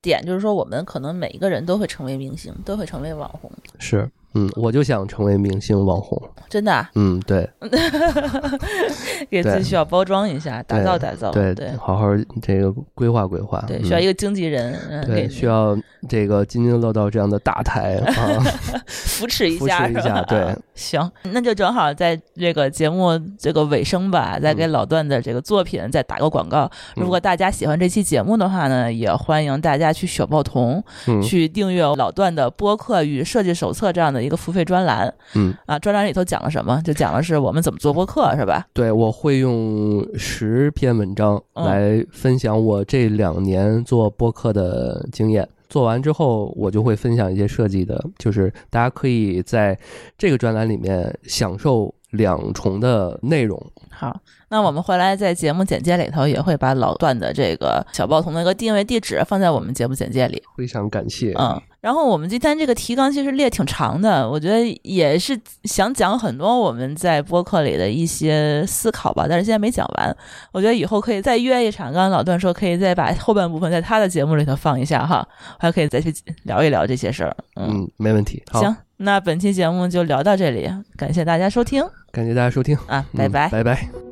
[0.00, 6.20] 点，就是说我们可能每一个人都会成为明星，都会成为网红，是，嗯，我就想成为明星网红。
[6.48, 7.48] 真的、啊，嗯，对。
[9.30, 11.70] 给自己需要包装一下，打造打造，对对。
[11.76, 12.08] 好好
[12.40, 13.62] 这个规划规划。
[13.66, 13.84] 对，嗯。
[13.84, 15.76] 需要一个经纪人，嗯，对，需要
[16.08, 18.42] 这个津津乐道这样的大台啊，
[18.86, 26.70] 扶持一扶下，持一下对，行，那就正好在这个节目这个尾声吧，再给老段的这个作品再打个广告。
[26.96, 31.22] 如果大家喜欢这期节目的话呢，也欢迎大家去小报童嗯。
[31.22, 35.78] 去订阅老段的播客与设计手册这样的一个付费专栏嗯，啊。
[35.78, 36.80] 专栏里头讲了什么？
[36.84, 38.66] 就讲的是我们怎么做播客，是吧？
[38.72, 45.48] 对，我会用十篇文章嗯来分享我这两年做播客的经验。
[45.68, 49.78] 做完之后，我就会分享一些设计的，就是大家可以在
[50.18, 53.60] 这个专栏里面享受两重的内容。
[53.90, 54.18] 好，
[54.48, 60.42] 那我们回来在节目简介里头也会把老段的这个小报童的一个定位地址放在我们节目简介里。
[60.56, 61.32] 非常感谢。
[61.38, 70.16] 嗯，然后我们今天这个提纲其实列挺长的，我觉得也是想讲很多我们在播客里的一些思考吧，但是现在没讲完。
[70.52, 75.26] 我觉得以后可以再约一场，刚刚老段说可以再把后半部分在他的节目里头放一下哈，
[75.58, 76.12] 还可以再去
[76.44, 77.36] 聊一聊这些事儿。
[77.56, 78.42] 嗯，嗯，没问题。
[78.50, 81.82] 好，行，那本期节目就聊到这里，感谢大家收听
[82.12, 83.48] 感谢大家收听，啊，拜拜。
[83.48, 84.11] 嗯拜拜。